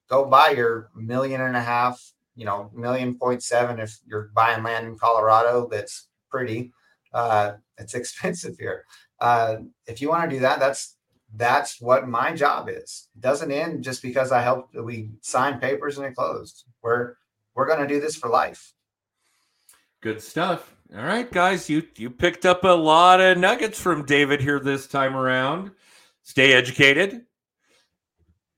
Go 0.09 0.25
buy 0.25 0.55
your 0.57 0.91
million 0.95 1.41
and 1.41 1.57
a 1.57 1.61
half, 1.61 2.01
you 2.35 2.45
know, 2.45 2.71
million 2.75 3.19
point 3.19 3.43
seven 3.43 3.79
if 3.79 3.99
you're 4.07 4.31
buying 4.35 4.63
land 4.63 4.87
in 4.87 4.99
Colorado 4.99 5.69
that's 5.71 6.09
pretty. 6.31 6.73
Uh, 7.13 7.53
it's 7.77 7.95
expensive 7.95 8.57
here. 8.59 8.85
Uh, 9.21 9.57
if 9.87 10.01
you 10.01 10.09
want 10.09 10.29
to 10.29 10.37
do 10.37 10.41
that, 10.41 10.61
that's 10.61 10.97
that's 11.35 11.81
what 11.81 12.09
my 12.09 12.33
job 12.33 12.69
is. 12.71 13.09
It 13.15 13.21
doesn't 13.21 13.53
end 13.53 13.85
just 13.85 14.03
because 14.03 14.33
I 14.33 14.41
helped 14.41 14.75
we 14.75 15.11
sign 15.21 15.61
papers 15.61 15.99
and 15.99 16.07
it 16.07 16.15
closed. 16.15 16.65
We're 16.83 17.15
we're 17.55 17.69
to 17.77 17.87
do 17.87 18.01
this 18.01 18.17
for 18.17 18.29
life. 18.29 18.73
Good 20.01 20.23
stuff. 20.23 20.77
All 20.97 21.03
right, 21.03 21.31
guys, 21.31 21.69
you 21.69 21.83
you 21.97 22.09
picked 22.09 22.47
up 22.47 22.65
a 22.65 22.69
lot 22.69 23.21
of 23.21 23.37
nuggets 23.37 23.81
from 23.81 24.07
David 24.07 24.41
here 24.41 24.61
this 24.61 24.87
time 24.87 25.17
around. 25.17 25.73
Stay 26.23 26.53
educated. 26.53 27.27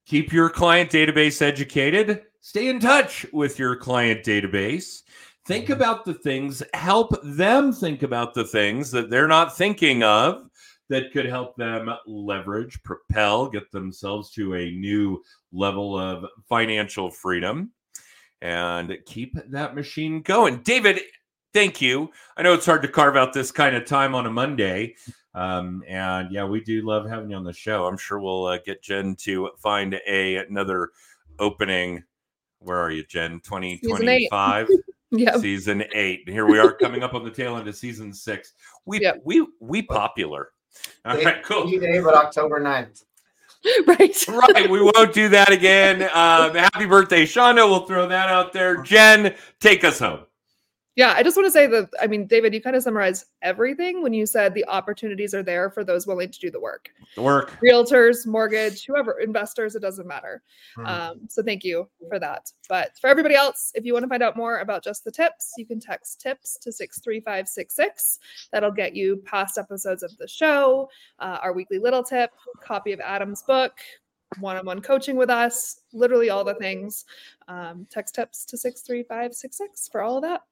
Keep 0.07 0.33
your 0.33 0.51
client 0.51 0.91
database 0.91 1.41
educated. 1.43 2.23
Stay 2.41 2.69
in 2.69 2.81
touch 2.81 3.27
with 3.33 3.59
your 3.59 3.77
client 3.77 4.25
database. 4.25 5.03
Think 5.47 5.65
mm-hmm. 5.65 5.75
about 5.75 6.05
the 6.05 6.15
things, 6.15 6.63
help 6.75 7.15
them 7.23 7.73
think 7.73 8.03
about 8.03 8.35
the 8.35 8.45
things 8.45 8.91
that 8.91 9.11
they're 9.11 9.29
not 9.29 9.57
thinking 9.57 10.03
of 10.03 10.51
that 10.89 11.13
could 11.13 11.27
help 11.27 11.57
them 11.57 11.89
leverage, 12.07 12.83
propel, 12.83 13.49
get 13.49 13.71
themselves 13.71 14.31
to 14.33 14.55
a 14.55 14.73
new 14.73 15.23
level 15.53 15.97
of 15.97 16.27
financial 16.49 17.11
freedom 17.11 17.71
and 18.43 18.99
keep 19.07 19.35
that 19.51 19.75
machine 19.75 20.21
going. 20.23 20.59
David, 20.63 21.01
thank 21.55 21.81
you. 21.81 22.11
I 22.37 22.43
know 22.43 22.55
it's 22.55 22.67
hard 22.67 22.83
to 22.83 22.89
carve 22.89 23.17
out 23.17 23.33
this 23.33 23.53
kind 23.53 23.77
of 23.77 23.87
time 23.87 24.15
on 24.15 24.27
a 24.27 24.31
Monday. 24.31 24.97
Um, 25.35 25.83
and 25.87 26.31
yeah, 26.31 26.45
we 26.45 26.61
do 26.61 26.83
love 26.83 27.09
having 27.09 27.31
you 27.31 27.37
on 27.37 27.45
the 27.45 27.53
show. 27.53 27.87
I'm 27.87 27.97
sure 27.97 28.19
we'll 28.19 28.47
uh, 28.47 28.59
get 28.59 28.83
Jen 28.83 29.15
to 29.21 29.51
find 29.59 30.01
a 30.07 30.37
another 30.37 30.91
opening. 31.39 32.03
Where 32.59 32.79
are 32.79 32.91
you, 32.91 33.05
Jen? 33.05 33.41
2025. 33.41 34.69
yeah. 35.11 35.37
Season 35.39 35.85
eight. 35.95 36.29
Here 36.29 36.47
we 36.47 36.59
are 36.59 36.73
coming 36.73 37.03
up 37.03 37.15
on 37.15 37.25
the 37.25 37.31
tail 37.31 37.57
end 37.57 37.69
of 37.69 37.77
season 37.77 38.13
six. 38.13 38.55
We 38.85 39.01
yep. 39.01 39.21
we 39.25 39.47
we 39.61 39.83
popular. 39.83 40.51
All 41.05 41.17
right, 41.17 41.43
cool. 41.43 41.69
Day, 41.69 42.01
but 42.01 42.15
October 42.15 42.61
9th. 42.61 43.05
right. 43.87 44.29
right. 44.29 44.71
We 44.71 44.81
won't 44.81 45.13
do 45.13 45.29
that 45.31 45.51
again. 45.51 46.03
Um, 46.03 46.55
happy 46.55 46.87
birthday, 46.87 47.25
Shonda. 47.25 47.69
We'll 47.69 47.87
throw 47.87 48.09
that 48.09 48.29
out 48.29 48.53
there. 48.53 48.83
Jen, 48.83 49.35
take 49.61 49.85
us 49.85 49.99
home 49.99 50.21
yeah, 51.01 51.15
I 51.17 51.23
just 51.23 51.35
want 51.35 51.47
to 51.47 51.51
say 51.51 51.67
that 51.67 51.89
I 51.99 52.07
mean, 52.07 52.27
David, 52.27 52.53
you 52.53 52.61
kind 52.61 52.77
of 52.77 52.83
summarized 52.83 53.25
everything 53.41 54.03
when 54.03 54.13
you 54.13 54.27
said 54.27 54.53
the 54.53 54.67
opportunities 54.69 55.33
are 55.33 55.43
there 55.43 55.71
for 55.71 55.83
those 55.83 56.07
willing 56.07 56.31
to 56.31 56.39
do 56.39 56.51
the 56.51 56.61
work. 56.61 56.91
The 57.15 57.23
work. 57.23 57.57
Realtors, 57.65 58.27
mortgage, 58.27 58.85
whoever, 58.85 59.19
investors, 59.19 59.75
it 59.75 59.81
doesn't 59.81 60.07
matter. 60.07 60.43
Hmm. 60.77 60.85
Um, 60.87 61.21
so 61.27 61.43
thank 61.43 61.65
you 61.65 61.89
for 62.11 62.19
that. 62.19 62.53
But 62.69 62.99
for 63.01 63.09
everybody 63.09 63.35
else, 63.35 63.73
if 63.75 63.87
you 63.87 63.95
want 63.95 64.03
to 64.03 64.11
find 64.11 64.23
out 64.23 64.37
more 64.37 64.59
about 64.59 64.85
just 64.85 65.03
the 65.03 65.11
tips, 65.11 65.55
you 65.57 65.65
can 65.65 65.81
text 65.81 66.21
tips 66.21 66.59
to 66.59 66.71
63566. 66.71 68.19
That'll 68.53 68.71
get 68.71 68.95
you 68.95 69.23
past 69.25 69.57
episodes 69.57 70.03
of 70.03 70.15
the 70.19 70.29
show, 70.29 70.91
uh, 71.19 71.39
our 71.43 71.55
weekly 71.55 71.79
little 71.79 72.05
tip, 72.05 72.31
copy 72.63 72.93
of 72.93 73.01
Adam's 73.01 73.43
book, 73.43 73.73
one-on-one 74.39 74.83
coaching 74.83 75.17
with 75.17 75.31
us, 75.31 75.81
literally 75.95 76.29
all 76.29 76.45
the 76.45 76.57
things. 76.57 77.07
Um, 77.49 77.87
text 77.91 78.17
tips 78.17 78.45
to 78.45 78.59
63566 78.59 79.89
for 79.91 80.03
all 80.03 80.19
of 80.19 80.23
that. 80.25 80.43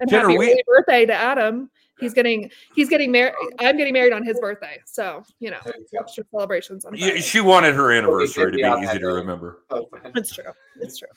And 0.00 0.10
Jenna, 0.10 0.22
happy 0.22 0.38
we... 0.38 0.62
birthday 0.66 1.06
to 1.06 1.14
Adam. 1.14 1.70
He's 2.00 2.14
getting 2.14 2.50
he's 2.74 2.88
getting 2.88 3.12
married. 3.12 3.34
I'm 3.60 3.76
getting 3.76 3.92
married 3.92 4.12
on 4.12 4.24
his 4.24 4.40
birthday, 4.40 4.80
so 4.84 5.22
you 5.38 5.50
know 5.50 5.58
extra 5.98 6.24
celebrations 6.30 6.84
on. 6.84 6.94
Yeah, 6.96 7.16
she 7.16 7.40
wanted 7.40 7.74
her 7.74 7.92
anniversary 7.92 8.50
to 8.50 8.56
be 8.56 8.84
easy 8.84 8.98
to 8.98 9.06
remember. 9.06 9.62
It's 10.14 10.34
true. 10.34 10.52
It's 10.80 10.98
true. 10.98 11.08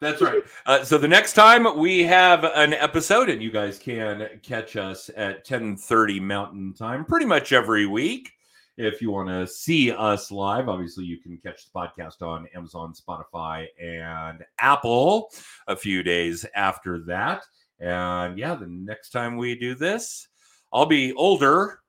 That's 0.00 0.20
right. 0.20 0.42
Uh, 0.66 0.84
so 0.84 0.98
the 0.98 1.08
next 1.08 1.32
time 1.32 1.78
we 1.78 2.02
have 2.04 2.44
an 2.44 2.74
episode, 2.74 3.30
and 3.30 3.42
you 3.42 3.50
guys 3.50 3.78
can 3.78 4.28
catch 4.42 4.76
us 4.76 5.10
at 5.16 5.46
10:30 5.46 6.20
Mountain 6.20 6.74
Time, 6.74 7.06
pretty 7.06 7.26
much 7.26 7.52
every 7.52 7.86
week. 7.86 8.30
If 8.76 9.00
you 9.00 9.12
want 9.12 9.28
to 9.28 9.46
see 9.46 9.92
us 9.92 10.30
live, 10.32 10.68
obviously 10.68 11.04
you 11.04 11.18
can 11.18 11.38
catch 11.38 11.64
the 11.64 11.70
podcast 11.70 12.22
on 12.22 12.48
Amazon, 12.54 12.92
Spotify, 12.92 13.66
and 13.80 14.44
Apple 14.58 15.30
a 15.68 15.76
few 15.76 16.02
days 16.02 16.44
after 16.56 16.98
that. 17.04 17.44
And 17.80 18.38
yeah, 18.38 18.54
the 18.54 18.66
next 18.66 19.10
time 19.10 19.36
we 19.36 19.56
do 19.58 19.74
this, 19.74 20.28
I'll 20.72 20.86
be 20.86 21.12
older, 21.14 21.80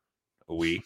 a 0.50 0.56
week, 0.56 0.86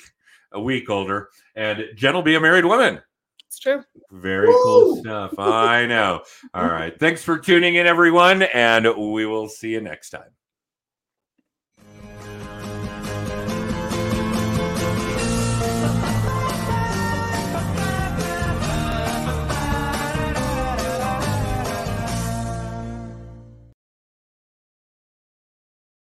a 0.51 0.59
week 0.59 0.89
older, 0.89 1.29
and 1.55 1.85
Jen 1.95 2.13
will 2.13 2.21
be 2.21 2.35
a 2.35 2.39
married 2.39 2.65
woman. 2.65 3.01
It's 3.47 3.59
true. 3.59 3.83
Very 4.11 4.47
cool 4.47 4.97
stuff. 4.97 5.33
I 5.39 5.85
know. 5.85 6.21
All 6.53 6.67
right. 6.67 6.97
Thanks 6.99 7.23
for 7.23 7.39
tuning 7.39 7.75
in, 7.75 7.87
everyone, 7.87 8.43
and 8.43 8.85
we 9.11 9.25
will 9.25 9.49
see 9.49 9.71
you 9.71 9.81
next 9.81 10.11
time. 10.11 10.29